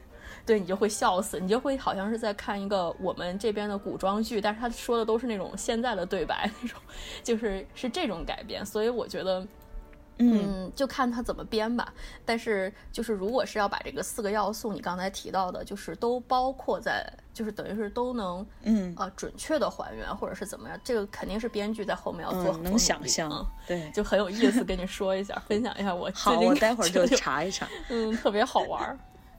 [0.49, 6.81] 对你就会笑死，你就会好像是在看一个我们这边的古装剧，但是他说的都是那种现在的对白 那种，
[7.23, 9.47] 就是是这种改编，所以我觉得，
[10.17, 11.93] 嗯，就看他怎么编吧。
[12.25, 23.91] 但是就是如果是要把这个四个要素，你刚才提到的，就是都包括在，就是等于是都能，嗯呃，准确的还原或者是怎么样，这个肯定是编剧在后面要做很嗯，能多想象啊，对。
[23.93, 27.69] 就很有意思，跟你说一下，分享一下我好，我待会儿 就查一查。
[27.91, 28.99] 嗯，特别好玩儿。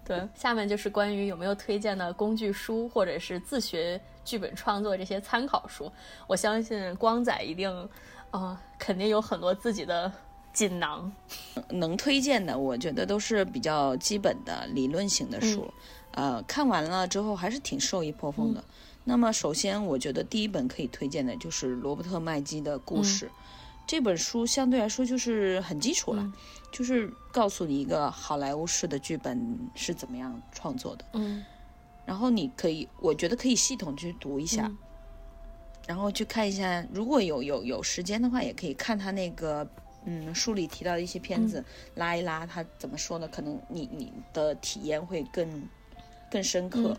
[0.10, 5.92] 对，下面就是关于有没有推荐的工具书或者是自学剧本创作这些参考书。
[6.26, 7.70] 我相信光仔一定，
[8.32, 10.12] 呃，肯定有很多自己的
[10.52, 11.12] 锦囊。
[11.70, 15.72] 能推荐的，我觉得都是比较基本的理论型的书，
[16.14, 18.64] 呃，看完了之后还是挺受益颇丰的。
[19.04, 23.30] 那么，首先我觉得第一本可以推荐的就是罗伯特麦基的故事。
[23.90, 26.32] 这本书相对来说就是很基础了，嗯
[26.72, 31.04] 就是告诉你一个好莱坞式的剧本是怎么样创作的。
[31.14, 31.44] 嗯
[32.06, 34.78] 然后你可以，我觉得可以系统去读一下，嗯
[35.88, 39.68] 然后去看一下，如果有有有时间的话，也可以看他那个
[40.06, 41.66] 嗯书里提到的一些片子，
[41.96, 43.28] 拉一拉他怎么说呢？
[43.28, 45.68] 可能你你的体验会更
[46.30, 46.90] 更深刻。
[46.90, 46.98] 嗯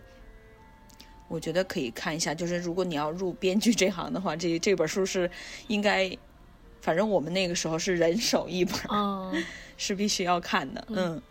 [1.29, 5.31] 我觉得可以看一下，就是如果你要入编剧这行的话，这这本书是
[5.69, 6.11] 应该，
[6.81, 9.45] 反正我们那个时候是人手一本，嗯。
[9.83, 11.23] 是必须要看的，嗯。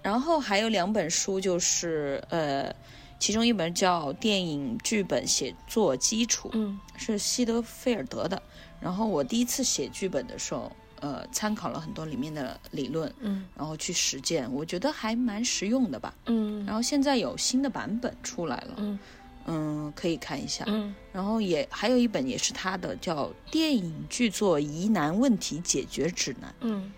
[0.00, 2.74] 然后还有两本书，就是呃，
[3.18, 6.80] 其中一本叫《电影剧本写作基础》，嗯。
[6.96, 8.42] 是西德菲尔德的。
[8.80, 13.44] 然后我第一次写剧本的时候，呃参考了很多里面的理论，嗯。
[13.54, 16.14] 然后去实践，我觉得还蛮实用的吧。
[16.24, 16.64] 嗯。
[16.64, 18.98] 然后现在有新的版本出来了，嗯
[19.46, 20.64] 嗯，可以看一下。
[20.68, 26.50] 嗯然后也还有一本也是他的，叫《电影剧作疑难问题解决指南》。
[26.60, 26.92] 嗯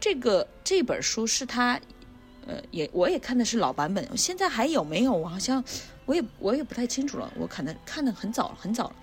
[0.00, 1.78] 这个这本书是他，
[2.46, 5.12] 呃，也我也看的是老版本，现在还有没有？
[5.12, 5.62] 我好像
[6.06, 8.96] 我也我也不太清楚了，我可能看的很早很早了。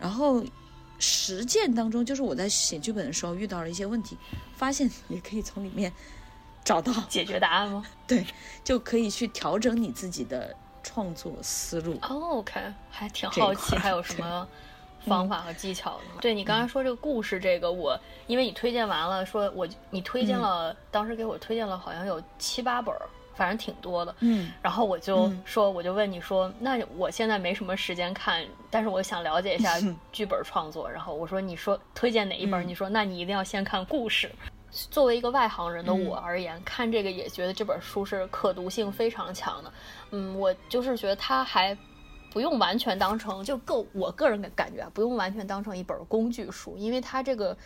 [0.00, 0.42] 然后
[0.98, 4.16] 实践当中，就是我在写剧本的时候遇到了一些问题，
[4.56, 5.92] 发现也可以从里面
[6.64, 7.84] 找到，解决答案吗？
[8.08, 8.26] 对
[8.64, 11.98] 就可以去调整你自己的创作思路。
[12.02, 12.60] 哦，OK，
[12.90, 14.46] 还挺好奇，还有什么
[15.06, 16.20] 方法和技巧的吗？
[16.20, 23.02] 对你刚才说这个故事，这个我因为你推荐完了，说我你推荐了，当时给我推荐了好像有七八本儿，
[23.34, 24.14] 反正挺多的。
[24.20, 29.78] 嗯然后我就嗯说，我就问你说，那我现在没什么时间看，但是我想了解一下
[30.12, 30.90] 剧本创作。
[30.90, 32.64] 然后我说，你说推荐哪一本？
[32.64, 34.30] 嗯你说，那你一定要先看故事。
[34.70, 39.72] 作为一个外行人的我而言，看这个也觉得这本书是可读性非常强的。
[40.10, 41.76] 嗯，我就是觉得它还
[42.32, 47.56] 不用完全当成就够我个人的感觉啊，不用完全当成一本工具书，因为它这个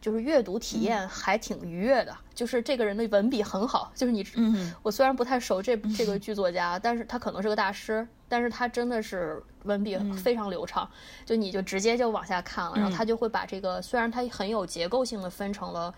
[0.00, 2.16] 就是阅读体验还挺愉悦的。
[2.34, 10.88] 就是这个人的文笔很好，就是你嗯我虽然不太熟这这个剧作家，但是他可能是个大师，但是他真的是文笔非常流畅，
[11.24, 15.94] 就你就直接就往下看了，然后他就会把这个虽然他很有结构性的分成了，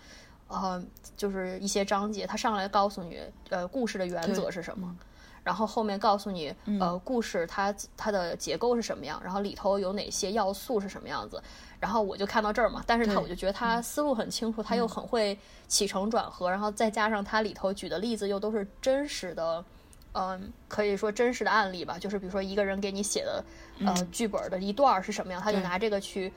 [0.49, 0.83] 呃，
[1.15, 3.17] 就是一些章节，他上来告诉你，
[3.49, 4.93] 呃，故事的原则是什么。
[5.41, 11.41] 然后后面告诉你，呃，故事它它的结构是什么样，然后里头有哪些要素是什么样子，
[11.79, 19.63] 然后我就看到这儿嘛，但是他我就觉得他思路很清楚，他又很会起承转合，然后再加上他里头举的例子又都是真实的，
[20.11, 23.43] 嗯、可以说真实的案例吧，就是比如说一个人给你写的
[23.85, 26.31] 呃剧本的一段是什么样，他就拿这个去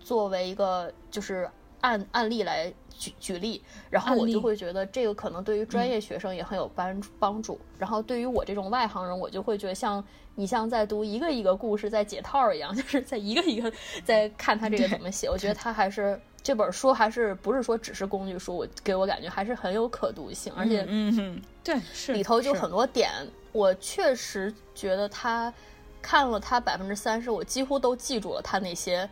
[0.00, 1.48] 作为一个就是
[1.80, 10.04] 案案例来举举例，然后我就会觉得这个可能对于专业学生也很有帮帮助，然后对于我这种外行人，我就会觉得像
[10.34, 13.72] 你像在读一个一个故事在解套一样， 就是在一个一个
[14.04, 23.10] 在看他这个怎么写，我觉得他还是这本书还是不是说只是工具书，我给我感觉还是很有可读性，而且嗯哼，对，是里头就很多点，
[23.52, 25.52] 我确实觉得他
[26.00, 29.08] 看了他百分之三十，我几乎都记住了他那些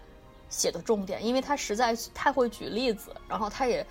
[0.49, 3.87] 写的重点，因为他实在太会举例子，然后他也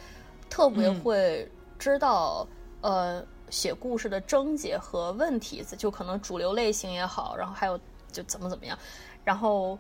[0.50, 2.48] 特别嗯会知道、
[2.82, 7.80] 呃写故事的症结和问题，就可能主流类型也好，然后还有
[8.12, 8.78] 就怎么怎么样，
[9.24, 9.78] 然后。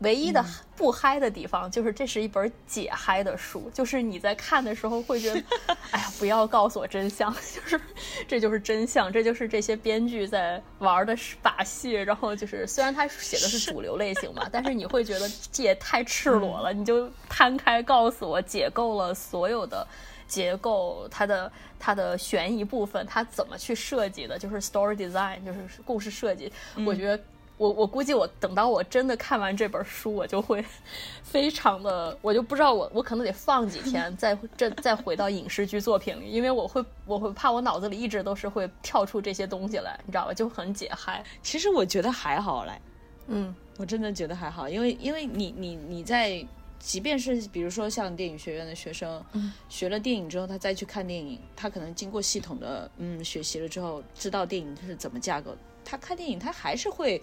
[0.00, 0.44] 唯一的
[0.76, 5.42] 不嗨的地方就是这是一本解嗨的书，就是你在看的时候会觉得，
[5.90, 7.80] 哎呀，不要告诉我真相， 就是
[8.26, 11.92] 这就是真相，这就是这些编剧在玩的把戏。
[11.92, 19.86] 然后就是虽然他写的是主流类型嘛， 但是你会觉得这也太赤裸了，你就摊开告诉我解构了所有的。
[20.28, 26.52] 结构，它的它的悬疑部分，它怎么去设计的，就是 story design，就是故事设计。
[26.84, 27.18] 我觉得
[27.58, 30.64] 我我估计我等到我真的看完这本书，我就会
[31.22, 40.32] 非常的，我就不知道我我可能得放几天，再这再回到影视剧作品里，因为我会我会怕我脑子里一直都是会跳出这些东西来，你知道吧？
[40.32, 41.22] 就很解嗨。
[41.42, 42.80] 其实我觉得还好嘞，
[43.26, 46.44] 嗯我真的觉得还好，因为因为你你你在，
[46.78, 57.20] 即便是比如说像电影学院的学生，嗯学了电影之后，他再去看电影，他可能经过系统的嗯学习了之后，知道电影是怎么架构，他看电影他还是会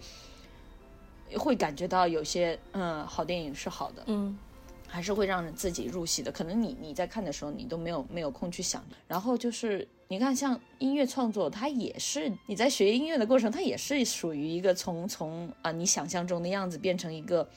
[1.38, 4.38] 会感觉到有些嗯好电影是好的，嗯
[4.88, 6.32] 还是会让人自己入戏的。
[6.32, 8.84] 可能你你在看的时候，你都没有没有空去想。
[9.08, 17.50] 然后就是你看，像音乐创作，它也是你在学音乐的过程，它也是属于一个从从啊、你想象中的样子变成一个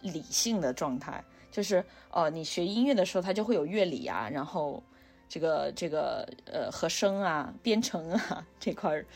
[0.00, 1.22] 理性的状态。
[1.50, 4.82] 就是呃，你学音乐的时候，它就会有乐理啊，然后
[5.28, 9.06] 这个这个呃和声啊、编程啊这块儿。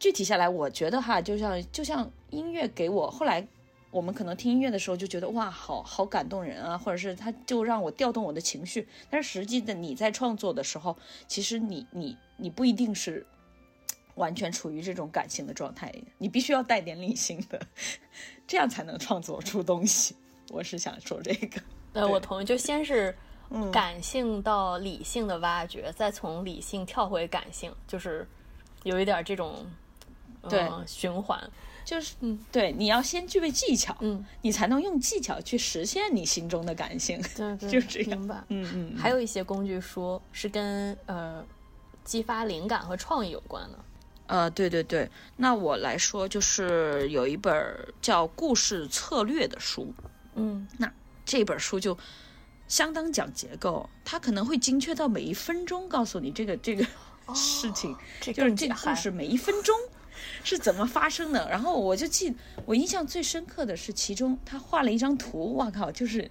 [0.00, 3.46] 嗯具体下来，我觉得哈，就像就像音乐给我后来
[3.90, 8.88] 我们可能听音乐的时候就觉得哇，好好感动人啊，或者是它就让我调动我的情绪。
[9.10, 10.96] 但是实际的你在创作的时候，
[11.28, 13.26] 其实你你你不一定是
[14.14, 17.60] 完全处于这种感性的状态，你必须要带点理性的，
[18.48, 20.16] 这样才能创作出东西。
[20.48, 21.60] 我是想说这个，
[21.92, 23.14] 呃，我同意，就先是
[23.50, 28.26] 嗯感性到理性的挖掘，再从理性跳回感性，就是
[28.82, 29.66] 有一点这种
[30.48, 31.50] 对呃、循环。
[31.82, 37.20] 就是嗯对，你要先具备技巧，嗯，你才能用技巧去实现你心中的感性。
[37.36, 38.44] 对对，就这样明白。
[38.48, 41.44] 嗯嗯，还有一些工具书是跟呃
[42.04, 43.78] 激发灵感和创意有关的。
[44.26, 49.92] 呃，对对对，那我来说，就是有一本儿叫《故事策略》的书，
[50.36, 50.92] 嗯那
[51.24, 51.98] 这本书就
[52.68, 56.86] 相当讲结构，它可能会精确到每一分钟告诉你这个这个
[57.34, 59.76] 事情，这就是这个故事每一分钟
[60.42, 61.48] 是怎么发生的。
[61.50, 62.34] 然后我就记，
[62.66, 66.30] 我印象最深刻的是其中他画了一张图，我靠，就是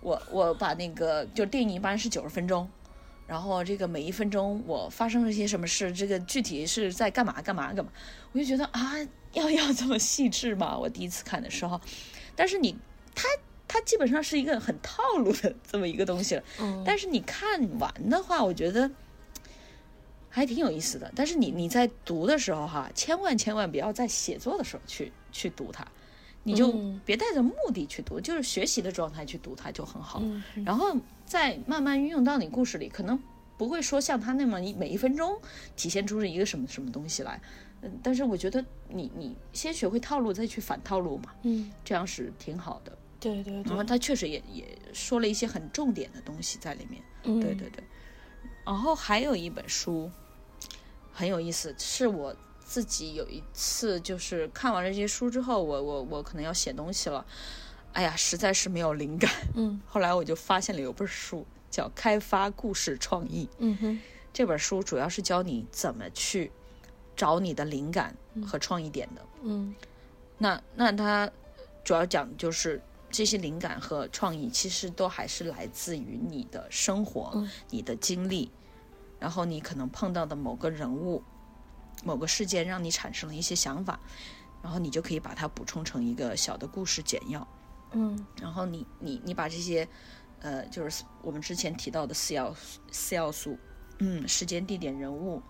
[0.00, 2.68] 我我把那个就电影一般是九十分钟。
[3.26, 7.90] 然后这个每一分钟我发生了些什么事，这个具体是在干嘛干嘛干嘛，
[8.30, 8.92] 我就觉得啊，
[9.32, 10.78] 要要这么细致吗？
[10.78, 11.80] 我第一次看的时候，
[12.36, 12.78] 但是你
[13.16, 13.28] 他
[13.66, 16.44] 它基本上是一个很套路的这么一个东西了。
[16.60, 18.88] 嗯但是你看完的话，我觉得
[20.36, 21.10] 还挺有意思的。
[21.16, 25.82] 但是你你在读的时候哈，千万千万不要在写作的时候去去读它，
[26.42, 30.20] 你就嗯别带着目的去读，就是学习的状态去读它就很好。
[30.22, 33.18] 嗯然后再慢慢运用到你故事里，可能
[33.56, 35.34] 不会说像他那么一每一分钟
[35.74, 37.40] 体现出一个什么什么东西来。
[37.80, 42.92] 嗯，但是我觉得你你先学会套路，再去反套路嘛，嗯，这样是挺好的。
[43.18, 47.02] 对对然后对，他确实也也说了一些很重点的东西在里面。
[47.24, 47.82] 嗯对对对。
[48.66, 50.10] 然后还有一本书
[51.16, 57.24] 很有意思，是我自己有一次就是看完了这些书之后，我我我可能要写东西了，
[57.94, 59.30] 哎呀，实在是没有灵感。
[59.54, 59.80] 嗯。
[59.88, 64.00] 后来我就发现了有本书叫《开发故事创意》，嗯哼。
[64.30, 66.52] 这本书主要是教你怎么去
[67.16, 68.14] 找你的灵感
[68.46, 69.22] 和创意点的。
[69.42, 69.74] 嗯。
[70.36, 71.30] 那那它
[71.82, 77.48] 主要讲就是这些灵感和创意，其实都还是来自于你的生活、嗯。
[77.70, 78.50] 你的经历，
[79.18, 81.22] 然后你可能碰到的某个人物、
[82.04, 83.98] 某个事件，让你产生了一些想法，
[84.62, 87.46] 然后你就可以把它补充成一个小的故事简要。
[87.92, 88.26] 嗯。
[88.40, 89.88] 然后你你你把这些，
[90.40, 92.54] 呃，就是我们之前提到的四要
[92.90, 93.58] 四要素，
[93.98, 95.42] 嗯，时间、地点、人物、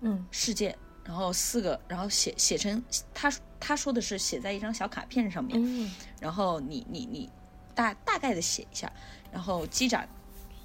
[0.00, 0.26] 嗯。
[0.30, 2.82] 事件，然后四个，然后写写成
[3.14, 5.90] 他他说的是写在一张小卡片上面，嗯。
[6.20, 7.30] 然后你你你
[7.74, 8.92] 大大概的写一下，
[9.30, 10.08] 然后积攒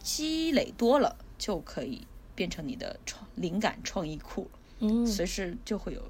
[0.02, 5.06] 积累多了就可以变成你的创灵感创意库，嗯。
[5.06, 6.02] 随时就会有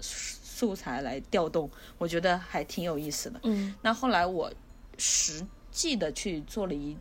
[0.00, 3.40] 素素材来调动，我觉得还挺有意思的。
[3.44, 3.74] 嗯。
[3.82, 4.52] 那后来我
[4.96, 6.96] 实际的去做了一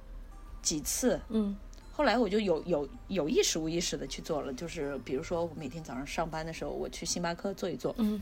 [0.62, 1.56] 几次，嗯。
[1.92, 8.22] 后来我就有有有意识无意识的去做了，就是比如说我每天早上上班的时候，我去星巴克坐一坐，嗯。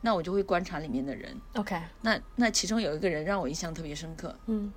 [0.00, 1.36] 那我就会观察里面的人。
[1.54, 4.72] ，OK，那那其中有一个人让我印象特别深刻，嗯。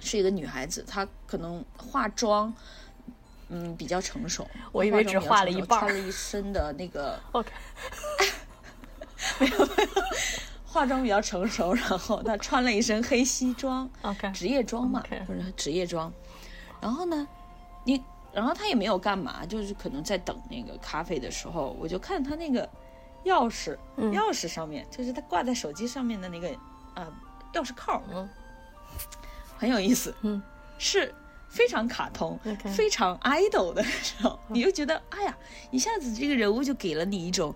[0.00, 2.52] 是一个女孩子，她可能化妆，
[3.50, 4.46] 嗯，比较成熟。
[4.72, 5.80] 我以为只化妆比较成熟化了一半儿。
[5.82, 7.50] 穿了一身的那个 OK，
[10.64, 15.16] 化妆比较成熟，然后他穿了一身黑西装 OK 职业装嘛者
[15.56, 16.12] 职业装。
[16.80, 17.26] 然后呢，
[17.84, 22.68] 你，然后他也没有干嘛，就是可能在等那个咖啡的时候，我就看他那个
[23.24, 24.12] 钥匙，嗯。
[24.12, 26.48] 钥匙上面就是他挂在手机上面的那个
[26.94, 27.06] 啊、
[27.52, 28.28] 钥匙扣，嗯。
[29.58, 30.40] 很有意思，嗯，
[30.78, 31.12] 是
[31.50, 32.38] 非常卡通
[32.74, 35.36] 非常 idol 的时候，你就觉得哎呀，
[35.70, 37.54] 一下子这个人物就给了你一种，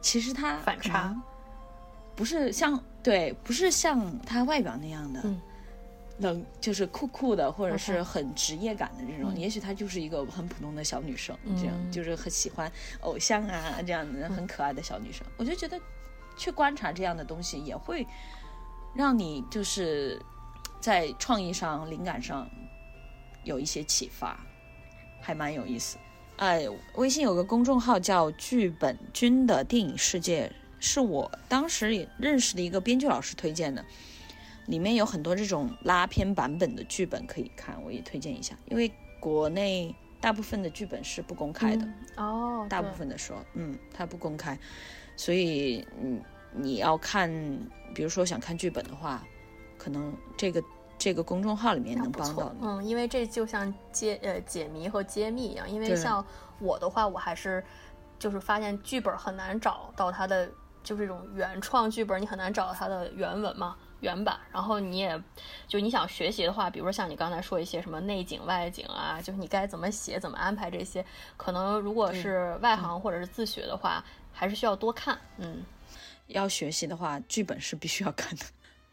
[0.00, 1.14] 其实他反差。
[2.14, 5.20] 不是像对，不是像他外表那样的。
[5.24, 5.40] 嗯。
[6.18, 9.40] 冷就是酷酷的，或者是很职业感的这种，嗯。
[9.40, 11.56] 也许她就是一个很普通的小女生，嗯。
[11.58, 12.70] 这样就是很喜欢
[13.00, 15.26] 偶像啊这样的很可爱的小女生。
[15.36, 15.80] 我就觉得
[16.36, 18.06] 去观察这样的东西，也会
[18.94, 20.20] 让你就是
[20.80, 22.48] 在创意上、灵感上
[23.44, 24.38] 有一些启发，
[25.20, 25.98] 还蛮有意思。
[26.36, 33.84] 哎，微信有个公众号叫“剧本君的电影世界”，是我当时也认识的一个编剧老师推荐的。
[34.66, 38.56] 里面有很多这种拉片版本的剧本可以看，我也推荐一下。
[38.66, 38.90] 因为
[39.20, 41.86] 国内大部分的剧本是不公开的，
[42.16, 44.56] 哦，大部分的时候，嗯，它不公开，
[45.16, 46.22] 所以嗯，
[46.54, 47.28] 你要看，
[47.92, 49.24] 比如说想看剧本的话，
[49.76, 50.62] 可能这个
[51.02, 52.64] 这个公众号里面能帮到你。
[52.64, 55.68] 嗯，因为这就像揭呃解谜和揭秘一样。
[55.68, 56.24] 因为像
[56.60, 57.64] 我的话，我还是
[58.20, 60.48] 就是发现剧本很难找到它的，
[60.84, 63.76] 就是这种原创剧本，你很难找到它的原文嘛。
[63.98, 65.20] 原版，然后你也
[65.68, 71.04] 就你想学习的话，比如说像你刚才说一些什么内景、外景啊，就是你该怎么写、怎么安排这些，
[71.36, 75.16] 可能如果是外行或者是自学的话，还是需要多看。
[75.38, 75.62] 嗯，
[76.26, 78.44] 要学习的话，剧本是必须要看的。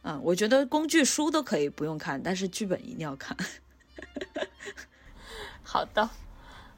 [0.03, 3.35] 嗯，我觉得工具书都可以不用看，但是剧本一定要看。
[5.61, 6.09] 好的，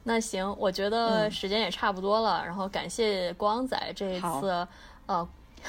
[0.02, 4.66] 那行，我觉得嗯时间也差不多了，然后感谢光仔这一次
[5.06, 5.26] 呃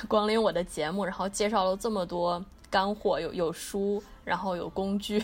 [0.08, 5.24] 光临我的节目，然后介绍了这么多干货，有有书，然后有工具，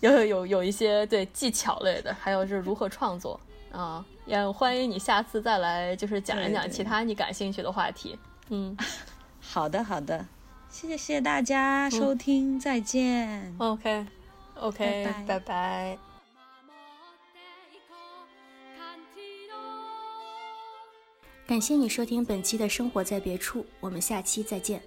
[0.00, 3.40] 有有有有一些对技巧类的，还有是如何创作
[3.72, 8.18] 啊、也欢迎你下次再来，就是讲一讲其他你感兴趣的话题。
[8.48, 8.76] 嗯
[9.40, 10.24] 好的，好的，
[10.76, 13.54] 谢谢谢谢大家收听，再见。
[13.56, 15.96] OK，OK，拜拜。
[21.46, 24.82] 感谢你收听本期的《生活在别处》，我们下期再见。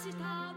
[0.00, 0.49] 起她